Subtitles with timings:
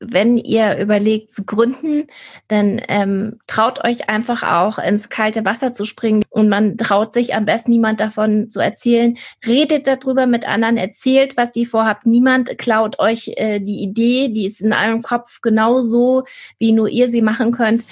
[0.00, 2.06] wenn ihr überlegt zu gründen,
[2.48, 7.34] dann ähm, traut euch einfach auch ins kalte Wasser zu springen und man traut sich
[7.34, 9.16] am besten niemand davon zu erzählen.
[9.46, 12.06] Redet darüber mit anderen, erzählt, was ihr vorhabt.
[12.06, 16.24] Niemand klaut euch äh, die Idee, die ist in eurem Kopf genauso,
[16.58, 17.84] wie nur ihr sie machen könnt.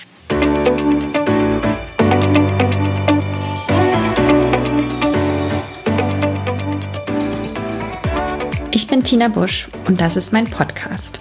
[8.74, 11.20] Ich bin Tina Busch und das ist mein Podcast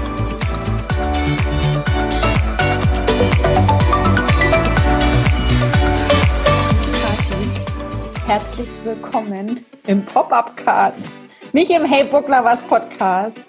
[8.31, 11.05] Herzlich willkommen im Pop-Up-Cast.
[11.51, 13.45] Nicht im Hey Buckler was Podcast,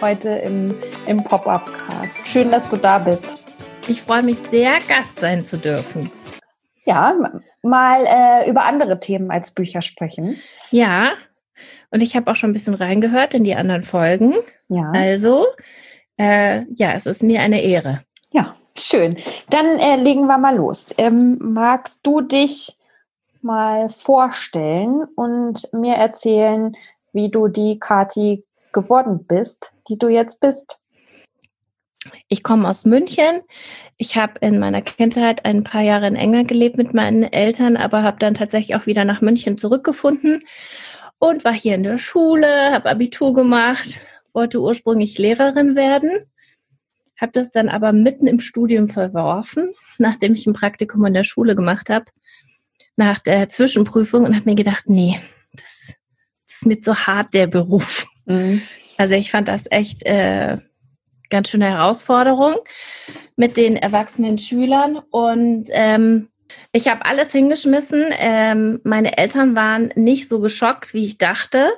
[0.00, 0.74] heute im,
[1.06, 2.26] im Pop-Up-Cast.
[2.26, 3.26] Schön, dass du da bist.
[3.88, 6.10] Ich freue mich sehr, Gast sein zu dürfen.
[6.86, 7.14] Ja,
[7.60, 10.38] mal äh, über andere Themen als Bücher sprechen.
[10.70, 11.10] Ja,
[11.90, 14.32] und ich habe auch schon ein bisschen reingehört in die anderen Folgen.
[14.68, 14.92] Ja.
[14.94, 15.44] Also,
[16.16, 18.00] äh, ja, es ist mir eine Ehre.
[18.32, 19.18] Ja, schön.
[19.50, 20.94] Dann äh, legen wir mal los.
[20.96, 22.78] Ähm, magst du dich
[23.42, 26.74] mal vorstellen und mir erzählen,
[27.12, 30.78] wie du die Kati geworden bist, die du jetzt bist?
[32.28, 33.42] Ich komme aus München.
[33.96, 38.02] Ich habe in meiner Kindheit ein paar Jahre in England gelebt mit meinen Eltern, aber
[38.02, 40.42] habe dann tatsächlich auch wieder nach München zurückgefunden
[41.18, 44.00] und war hier in der Schule, habe Abitur gemacht,
[44.32, 46.10] wollte ursprünglich Lehrerin werden,
[47.20, 51.54] habe das dann aber mitten im Studium verworfen, nachdem ich ein Praktikum in der Schule
[51.54, 52.06] gemacht habe
[53.02, 55.20] nach der Zwischenprüfung und habe mir gedacht, nee,
[55.54, 55.94] das,
[56.46, 58.06] das, ist mir zu hart, der Beruf.
[58.26, 58.62] Mhm.
[58.96, 60.58] Also ich fand das echt äh,
[61.28, 62.54] ganz schöne Herausforderung
[63.34, 66.28] mit den erwachsenen Schülern und ähm,
[66.70, 68.04] ich habe alles hingeschmissen.
[68.18, 71.72] Ähm, meine Eltern waren nicht so geschockt, wie ich dachte,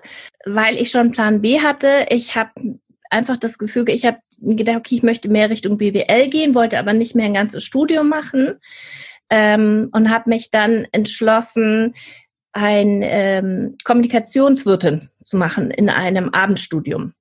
[0.44, 2.06] weil ich schon Plan B hatte.
[2.10, 2.50] Ich habe
[3.08, 6.92] einfach das Gefühl, ich habe gedacht, okay, ich möchte mehr Richtung BWL gehen, wollte aber
[6.92, 8.58] nicht mehr ein ganzes Studium machen
[9.30, 11.94] ähm, und habe mich dann entschlossen,
[12.54, 17.12] ein ähm, Kommunikationswirtin zu machen in einem Abendstudium.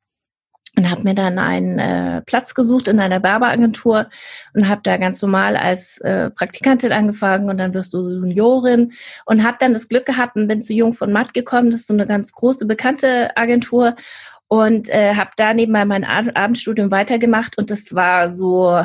[0.76, 4.10] Und habe mir dann einen äh, Platz gesucht in einer Werbeagentur
[4.56, 8.92] und habe da ganz normal als äh, Praktikantin angefangen und dann wirst du Juniorin.
[9.28, 11.88] Und habe dann das Glück gehabt und bin zu Jung von Matt gekommen, das ist
[11.88, 13.96] so eine ganz große bekannte Agentur.
[14.48, 17.56] Und äh, habe da nebenbei mein Abendstudium weitergemacht.
[17.58, 18.84] Und das war so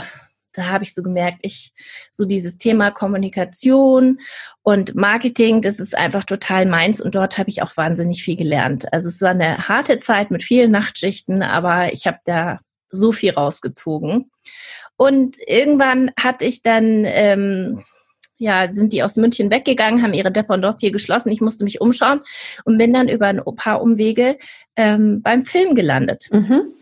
[0.53, 1.73] da habe ich so gemerkt, ich
[2.11, 4.19] so dieses Thema Kommunikation
[4.63, 8.93] und Marketing, das ist einfach total meins und dort habe ich auch wahnsinnig viel gelernt.
[8.93, 12.61] Also es war eine harte Zeit mit vielen Nachtschichten, aber ich habe da
[12.91, 14.31] so viel rausgezogen.
[14.97, 17.85] Und irgendwann hatte ich dann ähm,
[18.39, 21.31] ja, sind die aus München weggegangen, haben ihre Dependance hier geschlossen.
[21.31, 22.21] Ich musste mich umschauen
[22.65, 24.39] und bin dann über ein paar Umwege
[24.77, 26.29] ähm, beim Film gelandet.
[26.31, 26.78] Mhm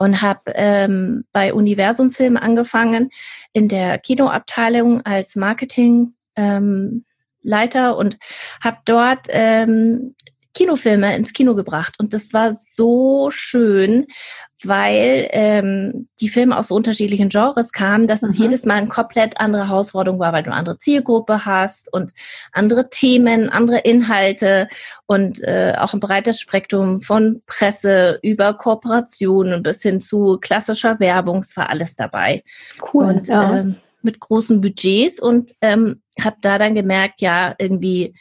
[0.00, 3.10] und habe ähm, bei Universum Film angefangen
[3.52, 7.04] in der Kinoabteilung als Marketing ähm,
[7.42, 8.16] Leiter und
[8.64, 10.14] habe dort ähm,
[10.54, 11.96] Kinofilme ins Kino gebracht.
[11.98, 14.06] Und das war so schön,
[14.64, 18.44] weil ähm, die Filme aus so unterschiedlichen Genres kamen, dass es mhm.
[18.44, 22.12] jedes Mal eine komplett andere Herausforderung war, weil du eine andere Zielgruppe hast und
[22.52, 24.68] andere Themen, andere Inhalte
[25.06, 31.38] und äh, auch ein breites Spektrum von Presse über Kooperationen bis hin zu klassischer Werbung.
[31.38, 32.42] Es war alles dabei.
[32.92, 33.04] Cool.
[33.04, 33.58] Und ja.
[33.58, 38.14] ähm, mit großen Budgets und ähm, habe da dann gemerkt, ja, irgendwie,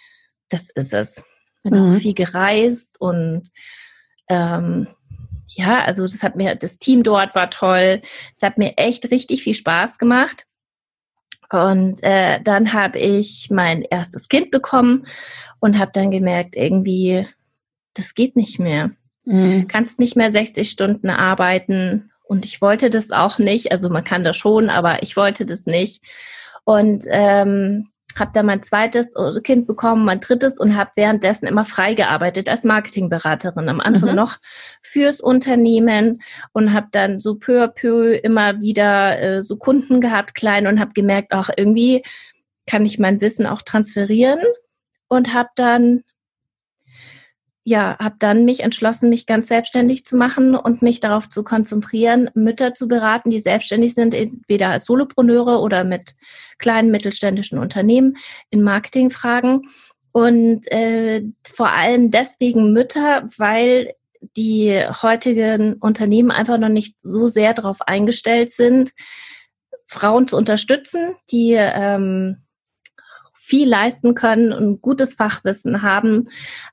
[0.50, 1.26] das ist es
[1.64, 1.92] bin mhm.
[1.92, 3.50] auch viel gereist und
[4.30, 4.88] ähm,
[5.48, 8.02] ja, also das hat mir, das Team dort war toll.
[8.36, 10.46] Es hat mir echt richtig viel Spaß gemacht.
[11.52, 15.08] Und äh, dann habe ich mein erstes Kind bekommen
[15.60, 17.28] und habe dann gemerkt, irgendwie,
[17.96, 18.92] das geht nicht mehr.
[19.26, 19.68] Mhm.
[19.68, 22.12] Kannst nicht mehr 60 Stunden arbeiten.
[22.24, 23.72] Und ich wollte das auch nicht.
[23.72, 26.04] Also man kann das schon, aber ich wollte das nicht.
[26.64, 27.90] Und ähm,
[28.20, 29.14] habe dann mein zweites
[29.44, 33.70] Kind bekommen, mein drittes und habe währenddessen immer frei gearbeitet als Marketingberaterin.
[33.70, 34.16] Am Anfang mhm.
[34.16, 34.38] noch
[34.82, 36.22] fürs Unternehmen
[36.54, 40.80] und habe dann so peu à peu immer wieder äh, so Kunden gehabt, klein und
[40.80, 42.04] habe gemerkt, auch irgendwie
[42.68, 44.40] kann ich mein Wissen auch transferieren
[45.08, 46.04] und habe dann
[47.64, 52.30] ja, habe dann mich entschlossen, mich ganz selbstständig zu machen und mich darauf zu konzentrieren,
[52.34, 56.16] Mütter zu beraten, die selbstständig sind, entweder als Solopreneure oder mit
[56.58, 58.18] kleinen mittelständischen Unternehmen
[58.50, 59.70] in Marketingfragen.
[60.12, 63.94] Und äh, vor allem deswegen Mütter, weil
[64.36, 68.92] die heutigen Unternehmen einfach noch nicht so sehr darauf eingestellt sind,
[69.86, 72.44] Frauen zu unterstützen, die ähm,
[73.50, 76.26] viel leisten können und gutes Fachwissen haben,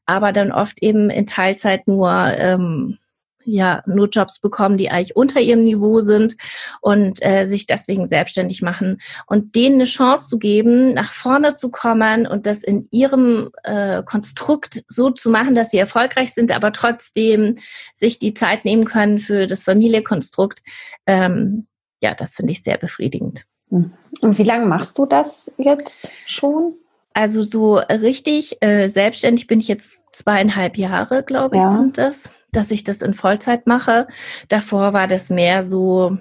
[0.05, 2.99] aber dann oft eben in Teilzeit nur ähm,
[3.47, 6.37] ja nur Jobs bekommen, die eigentlich unter ihrem Niveau sind
[6.81, 11.71] und äh, sich deswegen selbstständig machen und denen eine Chance zu geben, nach vorne zu
[11.71, 16.73] kommen und das in ihrem äh, Konstrukt so zu machen, dass sie erfolgreich sind, aber
[16.73, 17.57] trotzdem
[17.95, 20.63] sich die Zeit nehmen können für das Familienkonstrukt.
[21.07, 21.69] Ähm,
[22.03, 23.47] ja, das finde ich sehr befriedigend.
[23.71, 26.75] Und wie lange machst du das jetzt schon?
[27.13, 31.71] Also so richtig äh, selbstständig bin ich jetzt zweieinhalb Jahre, glaube ich, ja.
[31.71, 34.07] sind das, dass ich das in Vollzeit mache.
[34.49, 36.19] Davor war das mehr so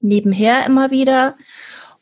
[0.00, 1.36] nebenher immer wieder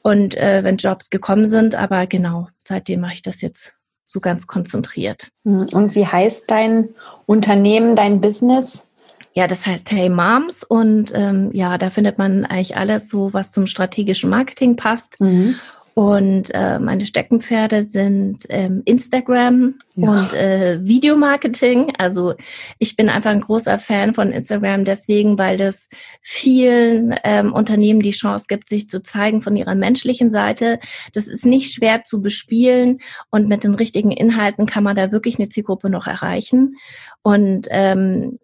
[0.02, 4.46] und äh, wenn Jobs gekommen sind, aber genau, seitdem mache ich das jetzt so ganz
[4.46, 5.28] konzentriert.
[5.44, 6.90] Hm, und wie heißt dein
[7.26, 8.88] Unternehmen, dein Business?
[9.34, 13.52] Ja, das heißt Hey Moms und ähm, ja, da findet man eigentlich alles so, was
[13.52, 15.20] zum strategischen Marketing passt.
[15.20, 15.54] Mhm.
[15.94, 20.10] Und äh, meine Steckenpferde sind ähm, Instagram ja.
[20.10, 21.94] und äh, Videomarketing.
[21.98, 22.34] Also
[22.78, 25.88] ich bin einfach ein großer Fan von Instagram deswegen, weil das
[26.22, 30.78] vielen ähm, Unternehmen die Chance gibt, sich zu zeigen von ihrer menschlichen Seite.
[31.12, 32.98] Das ist nicht schwer zu bespielen
[33.30, 36.76] und mit den richtigen Inhalten kann man da wirklich eine Zielgruppe noch erreichen.
[37.22, 38.38] Und ähm,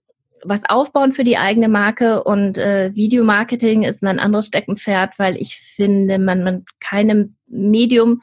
[0.44, 5.58] was aufbauen für die eigene Marke und äh, Videomarketing ist mein anderes Steckenpferd, weil ich
[5.58, 8.20] finde, man, man keinem Medium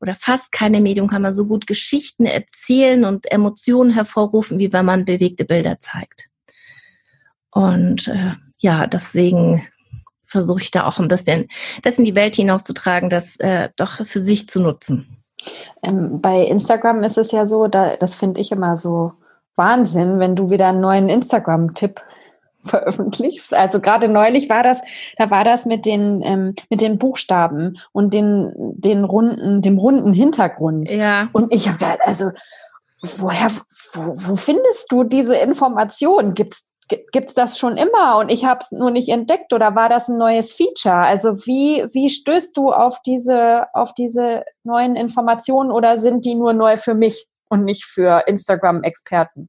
[0.00, 4.84] oder fast keine Medium kann man so gut Geschichten erzählen und Emotionen hervorrufen, wie wenn
[4.84, 6.26] man bewegte Bilder zeigt.
[7.50, 9.66] Und äh, ja, deswegen
[10.26, 11.48] versuche ich da auch ein bisschen
[11.82, 15.22] das in die Welt hinauszutragen, das äh, doch für sich zu nutzen.
[15.82, 19.12] Ähm, bei Instagram ist es ja so, da, das finde ich immer so
[19.56, 22.00] Wahnsinn, wenn du wieder einen neuen Instagram-Tipp
[22.64, 23.54] veröffentlichst.
[23.54, 24.82] Also gerade neulich war das,
[25.18, 30.12] da war das mit den ähm, mit den Buchstaben und den den runden dem runden
[30.12, 30.90] Hintergrund.
[30.90, 31.28] Ja.
[31.32, 32.30] Und ich habe gedacht, also
[33.02, 33.50] woher
[33.92, 36.34] wo, wo findest du diese Information?
[36.34, 36.66] Gibt's
[37.12, 40.18] Gibt's das schon immer und ich habe es nur nicht entdeckt oder war das ein
[40.18, 40.96] neues Feature?
[40.96, 46.52] Also wie, wie stößt du auf diese, auf diese neuen Informationen oder sind die nur
[46.52, 47.26] neu für mich?
[47.54, 49.48] Und nicht für Instagram-Experten?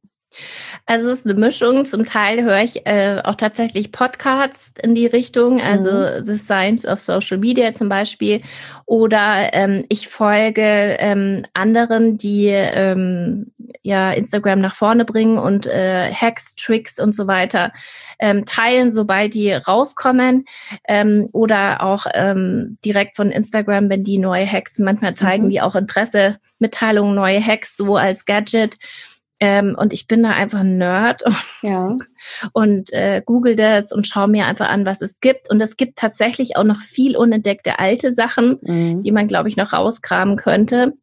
[0.85, 1.85] Also es ist eine Mischung.
[1.85, 6.25] Zum Teil höre ich äh, auch tatsächlich Podcasts in die Richtung, also mhm.
[6.25, 8.41] The Science of Social Media zum Beispiel.
[8.85, 13.51] Oder ähm, ich folge ähm, anderen, die ähm,
[13.81, 17.71] ja Instagram nach vorne bringen und äh, Hacks, Tricks und so weiter
[18.19, 20.45] ähm, teilen, sobald die rauskommen.
[20.87, 25.49] Ähm, oder auch ähm, direkt von Instagram, wenn die neue Hacks, manchmal zeigen mhm.
[25.49, 28.77] die auch in Pressemitteilungen neue Hacks so als Gadget.
[29.39, 31.97] Ähm, und ich bin da einfach ein Nerd und, ja.
[32.53, 35.49] und äh, google das und schaue mir einfach an, was es gibt.
[35.49, 39.01] Und es gibt tatsächlich auch noch viel unentdeckte alte Sachen, mhm.
[39.01, 40.93] die man, glaube ich, noch rauskramen könnte.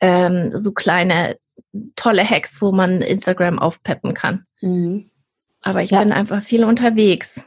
[0.00, 1.36] Ähm, so kleine,
[1.94, 4.46] tolle Hacks, wo man Instagram aufpeppen kann.
[4.60, 5.04] Mhm.
[5.62, 6.00] Aber ich ja.
[6.00, 7.44] bin einfach viel unterwegs.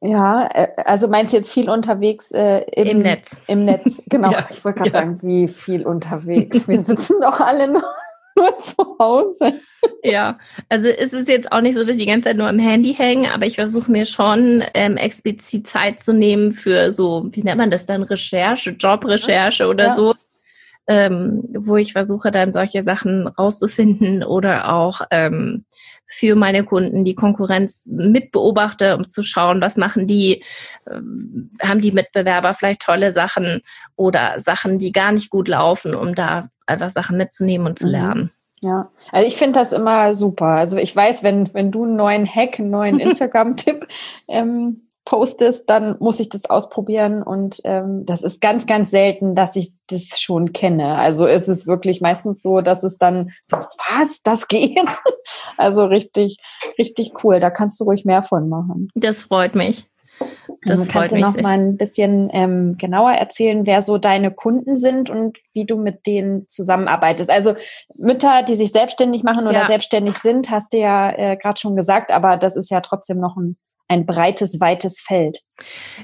[0.00, 3.40] Ja, äh, also meinst du jetzt viel unterwegs äh, im, im, Netz?
[3.46, 4.32] Im Netz, genau.
[4.32, 4.92] ja, ich wollte gerade ja.
[4.92, 6.68] sagen, wie viel unterwegs.
[6.68, 7.84] Wir sitzen doch alle noch
[8.36, 9.60] nur zu Hause.
[10.02, 10.38] Ja,
[10.68, 12.94] also ist es jetzt auch nicht so, dass ich die ganze Zeit nur am Handy
[12.94, 17.58] hänge, aber ich versuche mir schon ähm, explizit Zeit zu nehmen für so, wie nennt
[17.58, 19.94] man das dann, Recherche, Jobrecherche oder ja.
[19.94, 20.14] so,
[20.86, 25.64] ähm, wo ich versuche dann solche Sachen rauszufinden oder auch ähm,
[26.06, 30.44] für meine Kunden die Konkurrenz mit beobachte, um zu schauen, was machen die,
[30.90, 33.62] ähm, haben die Mitbewerber vielleicht tolle Sachen
[33.96, 37.92] oder Sachen, die gar nicht gut laufen, um da einfach Sachen mitzunehmen und zu mhm.
[37.92, 38.30] lernen.
[38.62, 40.46] Ja, also ich finde das immer super.
[40.46, 43.86] Also ich weiß, wenn, wenn du einen neuen Hack, einen neuen Instagram-Tipp
[44.26, 49.54] ähm, postest, dann muss ich das ausprobieren und ähm, das ist ganz, ganz selten, dass
[49.54, 50.96] ich das schon kenne.
[50.96, 54.80] Also ist es wirklich meistens so, dass es dann so, was, das geht?
[55.58, 56.38] also richtig,
[56.78, 57.38] richtig cool.
[57.38, 58.88] Da kannst du ruhig mehr von machen.
[58.94, 59.86] Das freut mich.
[60.62, 64.76] Das also kannst du noch mal ein bisschen ähm, genauer erzählen, wer so deine Kunden
[64.76, 67.30] sind und wie du mit denen zusammenarbeitest.
[67.30, 67.54] Also
[67.96, 69.66] Mütter, die sich selbstständig machen oder ja.
[69.66, 73.36] selbstständig sind, hast du ja äh, gerade schon gesagt, aber das ist ja trotzdem noch
[73.36, 73.56] ein
[73.86, 75.40] ein breites, weites Feld.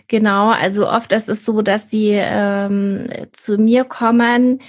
[0.08, 4.60] Genau, also oft ist es so, dass sie ähm, zu mir kommen,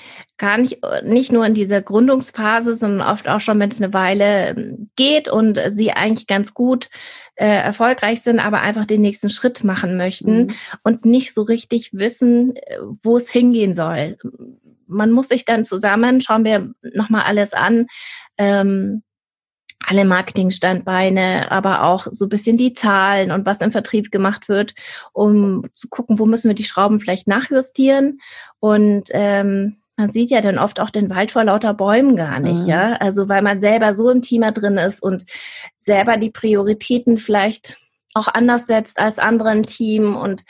[0.41, 4.49] gar nicht, nicht nur in dieser Gründungsphase, sondern oft auch schon, wenn es eine Weile
[4.49, 6.89] ähm, geht und sie eigentlich ganz gut
[7.35, 10.53] äh, erfolgreich sind, aber einfach den nächsten Schritt machen möchten mhm.
[10.83, 14.17] und nicht so richtig wissen, äh, wo es hingehen soll.
[14.87, 17.85] Man muss sich dann zusammen, schauen wir nochmal alles an,
[18.39, 19.03] ähm,
[19.85, 24.73] alle Marketingstandbeine, aber auch so ein bisschen die Zahlen und was im Vertrieb gemacht wird,
[25.13, 28.19] um zu gucken, wo müssen wir die Schrauben vielleicht nachjustieren.
[28.59, 32.63] Und ähm, man sieht ja dann oft auch den Wald vor lauter Bäumen gar nicht,
[32.63, 32.69] mhm.
[32.69, 32.93] ja.
[32.93, 35.25] Also weil man selber so im Thema drin ist und
[35.77, 37.77] selber die Prioritäten vielleicht
[38.15, 40.41] auch anders setzt als andere im Team und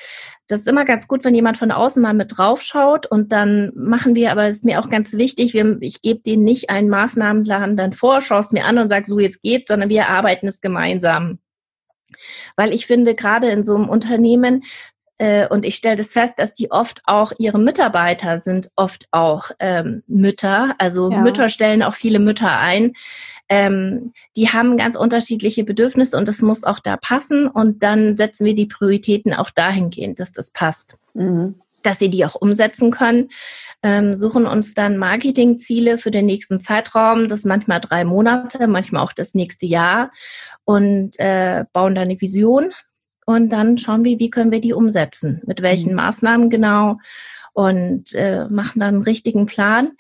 [0.48, 3.74] das ist immer ganz gut, wenn jemand von außen mal mit drauf schaut und dann
[3.76, 6.90] machen wir, aber es ist mir auch ganz wichtig, wir, ich gebe denen nicht einen
[6.90, 10.62] Maßnahmenplan dann vor, schaust mir an und sag, so jetzt geht's, sondern wir arbeiten es
[10.62, 11.40] gemeinsam.
[12.56, 14.64] Weil ich finde, gerade in so einem Unternehmen,
[15.22, 19.52] äh, und ich stelle das fest, dass die oft auch ihre Mitarbeiter sind oft auch
[19.60, 20.74] ähm, Mütter.
[20.78, 21.22] Also ja.
[21.22, 22.94] Mütter stellen auch viele Mütter ein
[23.52, 27.48] ähm, die haben ganz unterschiedliche Bedürfnisse und das muss auch da passen.
[27.48, 30.98] Und dann setzen wir die Prioritäten auch dahingehend, dass das passt.
[31.14, 31.56] Mhm.
[31.84, 33.28] Dass sie die auch umsetzen können,
[33.84, 39.12] ähm, suchen uns dann Marketingziele für den nächsten Zeitraum, das manchmal drei Monate, manchmal auch
[39.12, 40.12] das nächste Jahr
[40.64, 42.72] und äh, bauen dann eine Vision
[43.26, 45.98] und dann schauen wir, wie können wir die umsetzen, mit welchen mhm.
[45.98, 46.98] Maßnahmen genau
[47.54, 49.92] und äh, machen dann einen richtigen Plan.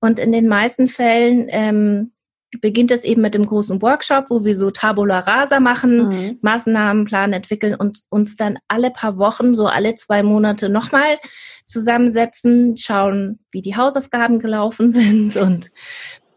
[0.00, 2.12] Und in den meisten Fällen ähm,
[2.60, 6.38] beginnt es eben mit dem großen Workshop, wo wir so Tabula Rasa machen, mhm.
[6.40, 11.18] Maßnahmenplan entwickeln und uns dann alle paar Wochen, so alle zwei Monate nochmal
[11.66, 15.70] zusammensetzen, schauen, wie die Hausaufgaben gelaufen sind und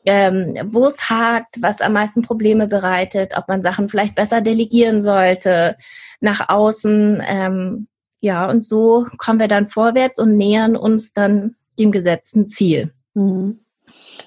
[0.05, 5.01] ähm, wo es hakt, was am meisten Probleme bereitet, ob man Sachen vielleicht besser delegieren
[5.01, 5.77] sollte
[6.19, 7.21] nach außen.
[7.25, 7.87] Ähm,
[8.19, 12.93] ja, und so kommen wir dann vorwärts und nähern uns dann dem gesetzten Ziel.
[13.13, 13.59] Mhm.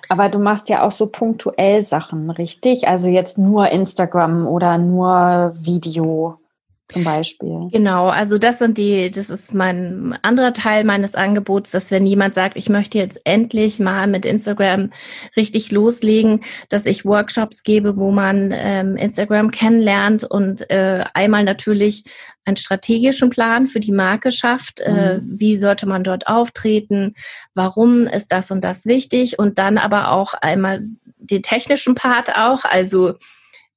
[0.09, 2.87] Aber du machst ja auch so punktuell Sachen, richtig?
[2.87, 6.39] Also jetzt nur Instagram oder nur Video
[6.89, 7.69] zum Beispiel.
[7.73, 12.35] Genau, also das sind die, das ist mein anderer Teil meines Angebots, dass wenn jemand
[12.35, 14.91] sagt, ich möchte jetzt endlich mal mit Instagram
[15.35, 22.05] richtig loslegen, dass ich Workshops gebe, wo man ähm, Instagram kennenlernt und äh, einmal natürlich
[22.45, 24.81] einen strategischen Plan für die Marke schafft.
[24.81, 25.41] Äh, mhm.
[25.41, 27.15] wie sollte man dort auftreten?
[27.55, 29.39] Warum ist das und das wichtig?
[29.39, 30.83] Und dann aber auch einmal
[31.17, 33.15] den technischen Part auch, also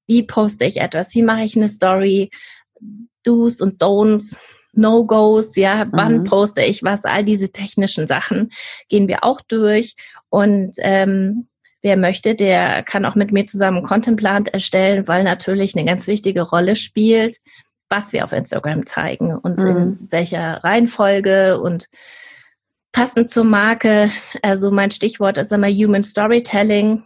[0.07, 1.13] wie poste ich etwas?
[1.15, 2.31] Wie mache ich eine Story?
[3.23, 4.37] Do's und Don'ts,
[4.73, 6.23] No-Gos, ja, wann mhm.
[6.25, 8.51] poste ich was, all diese technischen Sachen
[8.89, 9.95] gehen wir auch durch.
[10.29, 11.47] Und ähm,
[11.81, 16.07] wer möchte, der kann auch mit mir zusammen einen Contentplan erstellen, weil natürlich eine ganz
[16.07, 17.37] wichtige Rolle spielt,
[17.89, 19.67] was wir auf Instagram zeigen und mhm.
[19.67, 21.87] in welcher Reihenfolge und
[22.91, 24.09] passend zur Marke.
[24.41, 27.03] Also mein Stichwort ist immer Human Storytelling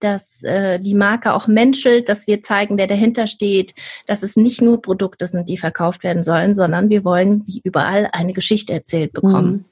[0.00, 3.74] dass äh, die Marke auch menschelt, dass wir zeigen, wer dahinter steht,
[4.06, 8.08] dass es nicht nur Produkte sind, die verkauft werden sollen, sondern wir wollen wie überall
[8.12, 9.52] eine Geschichte erzählt bekommen.
[9.52, 9.64] Mhm.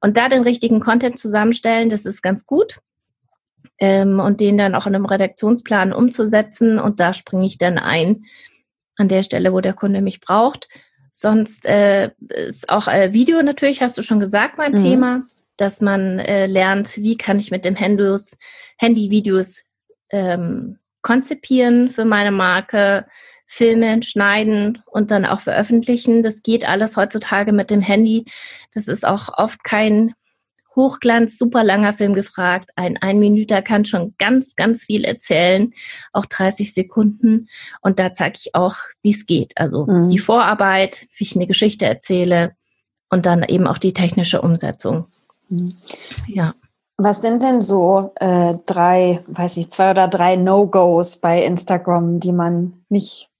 [0.00, 2.78] Und da den richtigen Content zusammenstellen, das ist ganz gut.
[3.78, 6.78] Ähm, und den dann auch in einem Redaktionsplan umzusetzen.
[6.78, 8.24] Und da springe ich dann ein
[8.96, 10.68] an der Stelle, wo der Kunde mich braucht.
[11.10, 14.76] Sonst äh, ist auch äh, Video natürlich, hast du schon gesagt, mein mhm.
[14.76, 15.22] Thema
[15.56, 18.38] dass man äh, lernt, wie kann ich mit dem Handys,
[18.78, 19.62] Handyvideos
[20.10, 23.06] ähm, konzipieren für meine Marke,
[23.46, 26.22] filmen, schneiden und dann auch veröffentlichen.
[26.22, 28.24] Das geht alles heutzutage mit dem Handy.
[28.72, 30.14] Das ist auch oft kein
[30.74, 32.70] Hochglanz, super langer Film gefragt.
[32.74, 35.72] Ein ein Minüter kann schon ganz, ganz viel erzählen,
[36.12, 37.48] auch 30 Sekunden.
[37.80, 39.52] Und da zeige ich auch, wie es geht.
[39.56, 40.08] Also mhm.
[40.08, 42.56] die Vorarbeit, wie ich eine Geschichte erzähle
[43.08, 45.06] und dann eben auch die technische Umsetzung.
[46.26, 46.54] Ja.
[46.96, 52.32] Was sind denn so äh, drei, weiß ich, zwei oder drei No-Gos bei Instagram, die
[52.32, 53.30] man nicht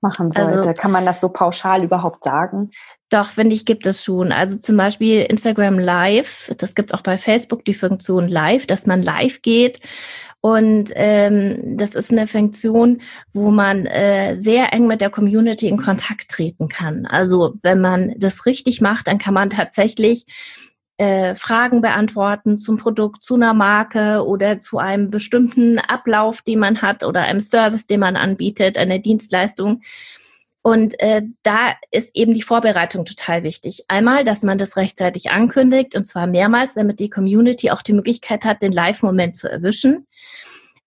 [0.00, 0.58] machen sollte?
[0.58, 2.70] Also, Kann man das so pauschal überhaupt sagen?
[3.10, 4.32] Doch, finde ich, gibt es schon.
[4.32, 8.86] Also zum Beispiel Instagram Live, das gibt es auch bei Facebook, die Funktion Live, dass
[8.86, 9.80] man live geht.
[10.40, 13.00] Und ähm, das ist eine Funktion,
[13.32, 17.06] wo man äh, sehr eng mit der Community in Kontakt treten kann.
[17.06, 20.26] Also wenn man das richtig macht, dann kann man tatsächlich
[20.98, 26.82] äh, Fragen beantworten zum Produkt, zu einer Marke oder zu einem bestimmten Ablauf, den man
[26.82, 29.82] hat oder einem Service, den man anbietet, einer Dienstleistung.
[30.60, 33.84] Und äh, da ist eben die Vorbereitung total wichtig.
[33.86, 38.44] Einmal, dass man das rechtzeitig ankündigt und zwar mehrmals, damit die Community auch die Möglichkeit
[38.44, 40.06] hat, den Live-Moment zu erwischen.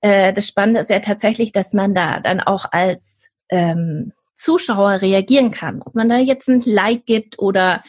[0.01, 5.51] Äh, das Spannende ist ja tatsächlich, dass man da dann auch als ähm, Zuschauer reagieren
[5.51, 5.81] kann.
[5.83, 7.81] Ob man da jetzt ein Like gibt oder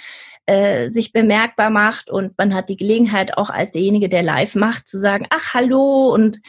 [0.46, 4.88] äh, sich bemerkbar macht und man hat die Gelegenheit auch als derjenige, der live macht,
[4.88, 6.40] zu sagen, ach hallo und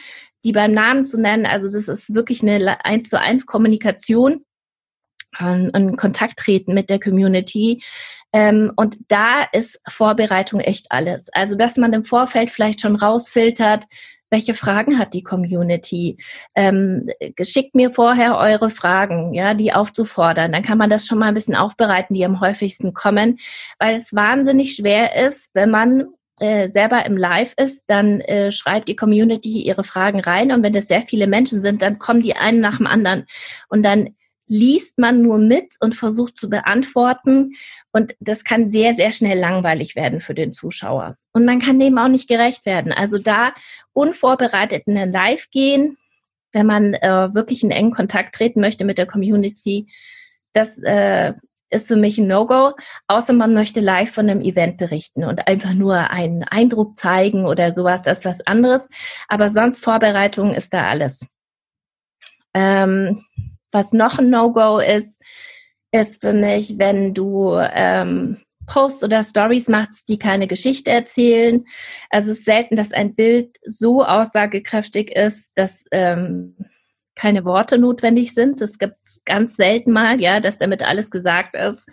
[0.44, 1.46] die beim Namen zu nennen.
[1.46, 4.44] Also das ist wirklich eine eins zu eins Kommunikation
[5.40, 7.82] in Kontakt treten mit der Community.
[8.32, 11.28] Ähm, und da ist Vorbereitung echt alles.
[11.32, 13.84] Also, dass man im Vorfeld vielleicht schon rausfiltert,
[14.34, 16.18] welche Fragen hat die Community?
[16.56, 17.08] Ähm,
[17.40, 20.50] schickt mir vorher eure Fragen, ja, die aufzufordern.
[20.50, 23.38] Dann kann man das schon mal ein bisschen aufbereiten, die am häufigsten kommen,
[23.78, 26.08] weil es wahnsinnig schwer ist, wenn man
[26.40, 30.72] äh, selber im Live ist, dann äh, schreibt die Community ihre Fragen rein und wenn
[30.72, 33.26] das sehr viele Menschen sind, dann kommen die einen nach dem anderen
[33.68, 37.54] und dann liest man nur mit und versucht zu beantworten.
[37.92, 41.16] Und das kann sehr, sehr schnell langweilig werden für den Zuschauer.
[41.32, 42.92] Und man kann dem auch nicht gerecht werden.
[42.92, 43.52] Also da
[43.92, 45.96] unvorbereitet in den Live gehen,
[46.52, 49.88] wenn man äh, wirklich in engen Kontakt treten möchte mit der Community,
[50.52, 51.32] das äh,
[51.70, 52.72] ist für mich ein No-Go,
[53.08, 57.72] außer man möchte live von einem Event berichten und einfach nur einen Eindruck zeigen oder
[57.72, 58.88] sowas, das ist was anderes.
[59.28, 61.26] Aber sonst Vorbereitung ist da alles.
[62.54, 63.24] Ähm,
[63.74, 65.20] was noch ein No-Go ist,
[65.92, 71.64] ist für mich, wenn du ähm, Posts oder Stories machst, die keine Geschichte erzählen.
[72.10, 76.56] Also es ist selten, dass ein Bild so aussagekräftig ist, dass ähm,
[77.14, 78.60] keine Worte notwendig sind.
[78.60, 81.88] Das gibt es ganz selten mal, ja, dass damit alles gesagt ist.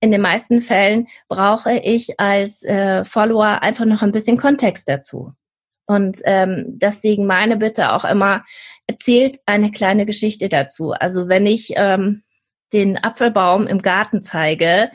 [0.00, 5.34] In den meisten Fällen brauche ich als äh, Follower einfach noch ein bisschen Kontext dazu.
[5.90, 8.44] Und ähm, deswegen meine Bitte auch immer,
[8.86, 10.92] erzählt eine kleine Geschichte dazu.
[10.92, 12.22] Also wenn ich ähm,
[12.72, 14.92] den Apfelbaum im Garten zeige,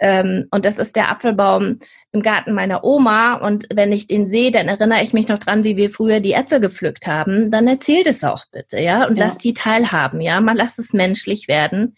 [0.00, 1.78] ähm, und das ist der Apfelbaum
[2.10, 5.62] im Garten meiner Oma, und wenn ich den sehe, dann erinnere ich mich noch dran,
[5.62, 9.26] wie wir früher die Äpfel gepflückt haben, dann erzählt es auch bitte, ja, und ja.
[9.26, 11.94] lasst die teilhaben, ja, mal lasst es menschlich werden.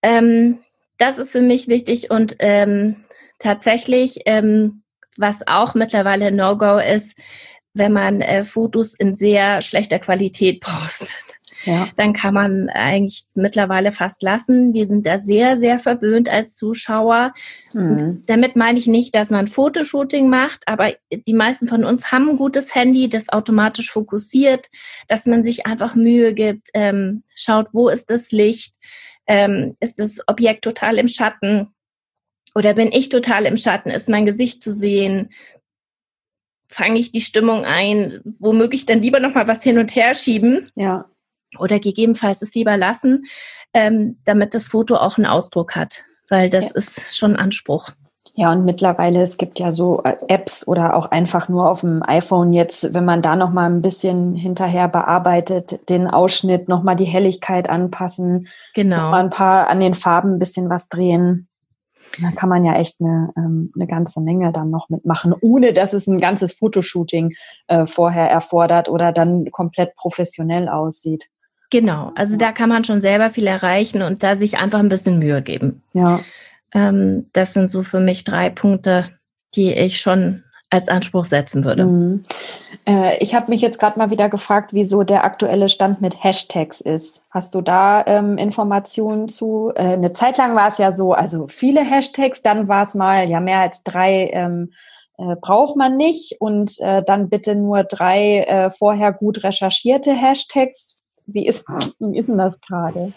[0.00, 0.60] Ähm,
[0.96, 2.96] das ist für mich wichtig und ähm,
[3.38, 4.79] tatsächlich ähm,
[5.20, 7.18] was auch mittlerweile No-Go ist,
[7.74, 11.10] wenn man äh, Fotos in sehr schlechter Qualität postet.
[11.64, 11.88] Ja.
[11.96, 14.72] Dann kann man eigentlich mittlerweile fast lassen.
[14.72, 17.34] Wir sind da sehr, sehr verwöhnt als Zuschauer.
[17.74, 18.22] Mhm.
[18.26, 22.36] Damit meine ich nicht, dass man Fotoshooting macht, aber die meisten von uns haben ein
[22.38, 24.68] gutes Handy, das automatisch fokussiert,
[25.06, 28.74] dass man sich einfach Mühe gibt, ähm, schaut, wo ist das Licht,
[29.26, 31.68] ähm, ist das Objekt total im Schatten,
[32.54, 33.90] oder bin ich total im Schatten?
[33.90, 35.30] Ist mein Gesicht zu sehen?
[36.68, 38.20] Fange ich die Stimmung ein?
[38.38, 40.68] Womöglich dann lieber noch mal was hin und her schieben?
[40.74, 41.06] Ja.
[41.58, 43.24] Oder gegebenenfalls es lieber lassen,
[43.74, 46.76] ähm, damit das Foto auch einen Ausdruck hat, weil das ja.
[46.76, 47.90] ist schon Anspruch.
[48.34, 52.02] Ja, und mittlerweile, es gibt ja so äh, Apps oder auch einfach nur auf dem
[52.02, 56.94] iPhone jetzt, wenn man da noch mal ein bisschen hinterher bearbeitet, den Ausschnitt, noch mal
[56.94, 58.96] die Helligkeit anpassen, genau.
[58.96, 61.49] noch mal ein paar an den Farben ein bisschen was drehen.
[62.20, 65.92] Da kann man ja echt eine, ähm, eine ganze Menge dann noch mitmachen, ohne dass
[65.92, 67.32] es ein ganzes Fotoshooting
[67.68, 71.28] äh, vorher erfordert oder dann komplett professionell aussieht.
[71.70, 75.20] Genau, also da kann man schon selber viel erreichen und da sich einfach ein bisschen
[75.20, 75.82] Mühe geben.
[75.92, 76.20] Ja.
[76.72, 79.06] Ähm, das sind so für mich drei Punkte,
[79.54, 81.84] die ich schon als Anspruch setzen würde.
[81.84, 82.22] Mhm.
[82.90, 86.80] Äh, ich habe mich jetzt gerade mal wieder gefragt, wieso der aktuelle Stand mit Hashtags
[86.80, 87.24] ist.
[87.30, 89.70] Hast du da ähm, Informationen zu?
[89.76, 93.30] Äh, eine Zeit lang war es ja so, also viele Hashtags, dann war es mal
[93.30, 94.72] ja mehr als drei ähm,
[95.18, 100.99] äh, braucht man nicht und äh, dann bitte nur drei äh, vorher gut recherchierte Hashtags
[101.32, 101.66] wie ist,
[101.98, 103.12] wie ist denn das gerade?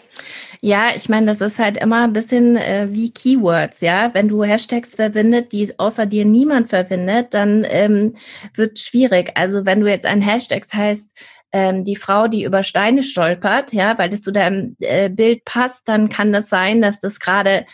[0.60, 4.10] Ja, ich meine, das ist halt immer ein bisschen äh, wie Keywords, ja.
[4.14, 8.16] Wenn du Hashtags verwendet, die außer dir niemand verwendet, dann ähm,
[8.54, 9.32] wird schwierig.
[9.34, 11.10] Also wenn du jetzt ein Hashtag heißt,
[11.52, 15.88] ähm, die Frau, die über Steine stolpert, ja, weil das zu deinem äh, Bild passt,
[15.88, 17.64] dann kann das sein, dass das gerade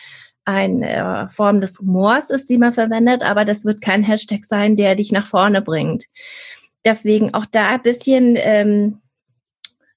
[0.45, 4.75] eine äh, Form des Humors ist, die man verwendet, aber das wird kein Hashtag sein,
[4.75, 6.05] der dich nach vorne bringt.
[6.85, 9.01] Deswegen auch da ein bisschen ähm,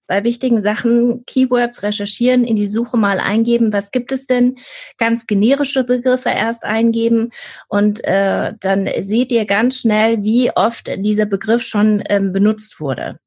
[0.06, 4.56] bei wichtigen Sachen Keywords recherchieren, in die Suche mal eingeben, was gibt es denn,
[4.98, 7.30] ganz generische Begriffe erst eingeben.
[7.68, 13.18] Und äh, dann seht ihr ganz schnell, wie oft dieser Begriff schon ähm, benutzt wurde.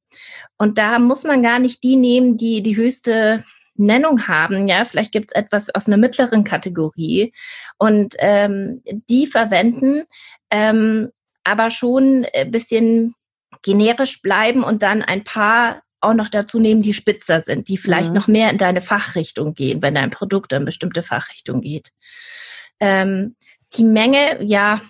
[0.58, 3.44] Und da muss man gar nicht die nehmen, die die höchste
[3.78, 7.32] Nennung haben, ja, vielleicht gibt es etwas aus einer mittleren Kategorie.
[7.78, 10.04] Und ähm, die verwenden,
[10.50, 11.12] ähm,
[11.44, 13.13] aber schon ein bisschen
[13.62, 18.10] generisch bleiben und dann ein paar auch noch dazu nehmen, die spitzer sind, die vielleicht
[18.10, 18.15] mhm.
[18.15, 21.91] noch mehr in deine Fachrichtung gehen, wenn dein Produkt in bestimmte Fachrichtung geht.
[22.79, 23.36] Ähm,
[23.73, 24.81] die Menge, ja,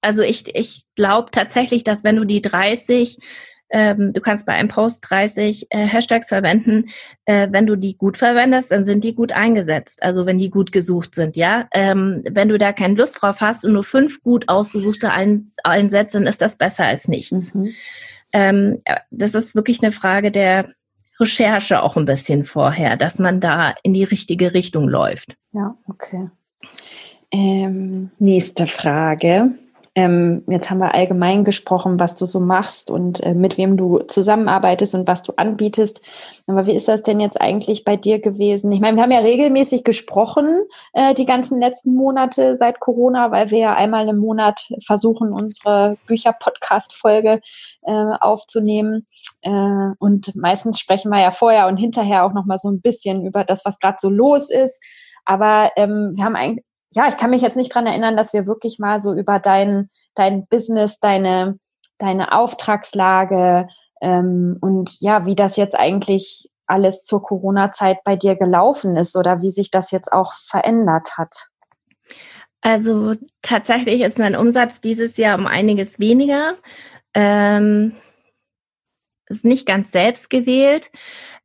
[0.00, 3.18] also ich, ich glaube tatsächlich, dass wenn du die 30
[3.70, 6.90] ähm, du kannst bei einem Post 30 äh, Hashtags verwenden.
[7.24, 10.02] Äh, wenn du die gut verwendest, dann sind die gut eingesetzt.
[10.02, 11.68] Also wenn die gut gesucht sind, ja.
[11.72, 16.14] Ähm, wenn du da keine Lust drauf hast und nur fünf gut ausgesuchte ein einsetzt,
[16.14, 17.54] dann ist das besser als nichts.
[17.54, 17.72] Mhm.
[18.32, 18.78] Ähm,
[19.10, 20.70] das ist wirklich eine Frage der
[21.18, 25.36] Recherche auch ein bisschen vorher, dass man da in die richtige Richtung läuft.
[25.52, 26.30] Ja, okay.
[27.30, 29.54] Ähm, nächste Frage.
[29.96, 33.98] Ähm, jetzt haben wir allgemein gesprochen, was du so machst und äh, mit wem du
[33.98, 36.00] zusammenarbeitest und was du anbietest.
[36.46, 38.70] Aber wie ist das denn jetzt eigentlich bei dir gewesen?
[38.70, 43.50] Ich meine, wir haben ja regelmäßig gesprochen äh, die ganzen letzten Monate seit Corona, weil
[43.50, 47.40] wir ja einmal im Monat versuchen, unsere Bücher-Podcast-Folge
[47.82, 49.08] äh, aufzunehmen.
[49.42, 49.50] Äh,
[49.98, 53.42] und meistens sprechen wir ja vorher und hinterher auch noch mal so ein bisschen über
[53.42, 54.80] das, was gerade so los ist.
[55.24, 58.46] Aber ähm, wir haben eigentlich ja, ich kann mich jetzt nicht dran erinnern, dass wir
[58.46, 61.58] wirklich mal so über dein, dein Business, deine,
[61.98, 63.68] deine Auftragslage
[64.00, 69.42] ähm, und ja, wie das jetzt eigentlich alles zur Corona-Zeit bei dir gelaufen ist oder
[69.42, 71.48] wie sich das jetzt auch verändert hat.
[72.62, 76.54] Also tatsächlich ist mein Umsatz dieses Jahr um einiges weniger.
[77.14, 77.96] Ähm,
[79.30, 80.90] ist nicht ganz selbst gewählt.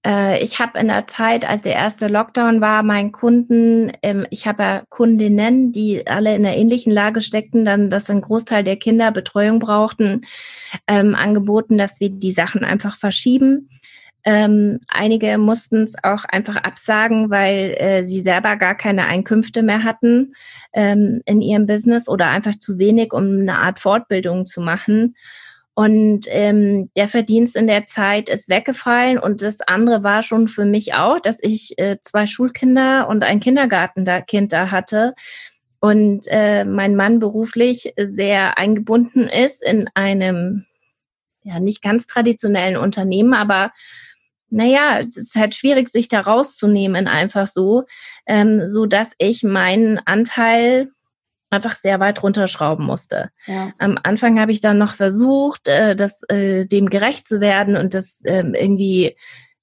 [0.06, 4.48] Äh, ich habe in der Zeit, als der erste Lockdown war, meinen Kunden, ähm, ich
[4.48, 8.78] habe ja Kundinnen, die alle in einer ähnlichen Lage steckten, dann, dass ein Großteil der
[8.78, 10.22] Kinder Betreuung brauchten,
[10.88, 13.70] ähm, angeboten, dass wir die Sachen einfach verschieben.
[14.28, 19.84] Ähm, einige mussten es auch einfach absagen, weil äh, sie selber gar keine Einkünfte mehr
[19.84, 20.34] hatten
[20.74, 25.16] ähm, in ihrem Business oder einfach zu wenig, um eine Art Fortbildung zu machen.
[25.76, 29.20] Und ähm, der Verdienst in der Zeit ist weggefallen.
[29.20, 33.42] Und das andere war schon für mich auch, dass ich äh, zwei Schulkinder und ein
[33.42, 35.14] Kindergartenkind da hatte.
[35.82, 40.66] Und äh, mein Mann beruflich sehr eingebunden ist in einem,
[41.44, 43.72] ja, nicht ganz traditionellen Unternehmen, aber
[44.50, 47.84] naja, es ist halt schwierig, sich da rauszunehmen, einfach so,
[48.26, 50.92] ähm, so dass ich meinen Anteil
[51.50, 53.30] einfach sehr weit runterschrauben musste.
[53.46, 53.72] Ja.
[53.78, 57.94] Am Anfang habe ich dann noch versucht, äh, das, äh, dem gerecht zu werden und
[57.94, 59.16] das ähm, irgendwie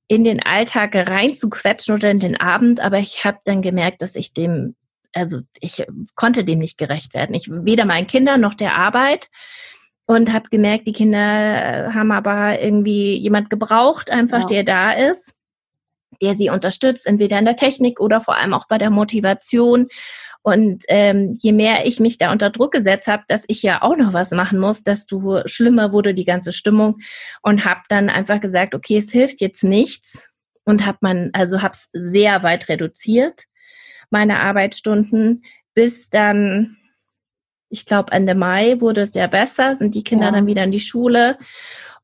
[0.09, 4.35] in den Alltag reinzuquetschen oder in den Abend, aber ich habe dann gemerkt, dass ich
[4.35, 4.75] dem,
[5.13, 7.35] also ich konnte dem nicht gerecht werden.
[7.35, 9.29] Ich weder meinen Kindern noch der Arbeit
[10.07, 14.47] und habe gemerkt, die Kinder haben aber irgendwie jemand gebraucht, einfach ja.
[14.47, 15.35] der da ist,
[16.21, 19.89] der sie unterstützt, entweder in der Technik oder vor allem auch bei der Motivation.
[20.43, 23.97] Und ähm, je mehr ich mich da unter Druck gesetzt habe, dass ich ja auch
[23.97, 26.99] noch was machen muss, desto schlimmer wurde die ganze Stimmung
[27.43, 30.29] und habe dann einfach gesagt, okay, es hilft jetzt nichts
[30.65, 33.45] und habe man also habe es sehr weit reduziert
[34.11, 36.77] meine Arbeitsstunden bis dann
[37.69, 40.33] ich glaube Ende Mai wurde es ja besser, sind die Kinder ja.
[40.33, 41.39] dann wieder in die Schule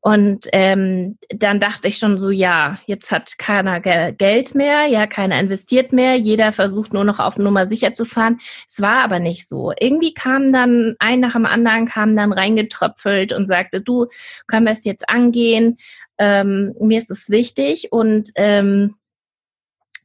[0.01, 5.39] und ähm, dann dachte ich schon so, ja, jetzt hat keiner Geld mehr, ja, keiner
[5.39, 8.39] investiert mehr, jeder versucht nur noch auf Nummer sicher zu fahren.
[8.65, 9.73] Es war aber nicht so.
[9.77, 14.07] Irgendwie kam dann ein nach dem anderen, kam dann reingetröpfelt und sagte, du,
[14.47, 15.77] können wir es jetzt angehen?
[16.17, 18.95] Ähm, mir ist es wichtig und ähm,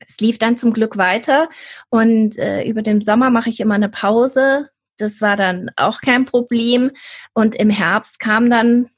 [0.06, 1.48] es lief dann zum Glück weiter
[1.88, 4.70] und äh, über den Sommer mache ich immer eine Pause.
[4.98, 6.90] Das war dann auch kein Problem.
[7.32, 8.90] Und im Herbst kam dann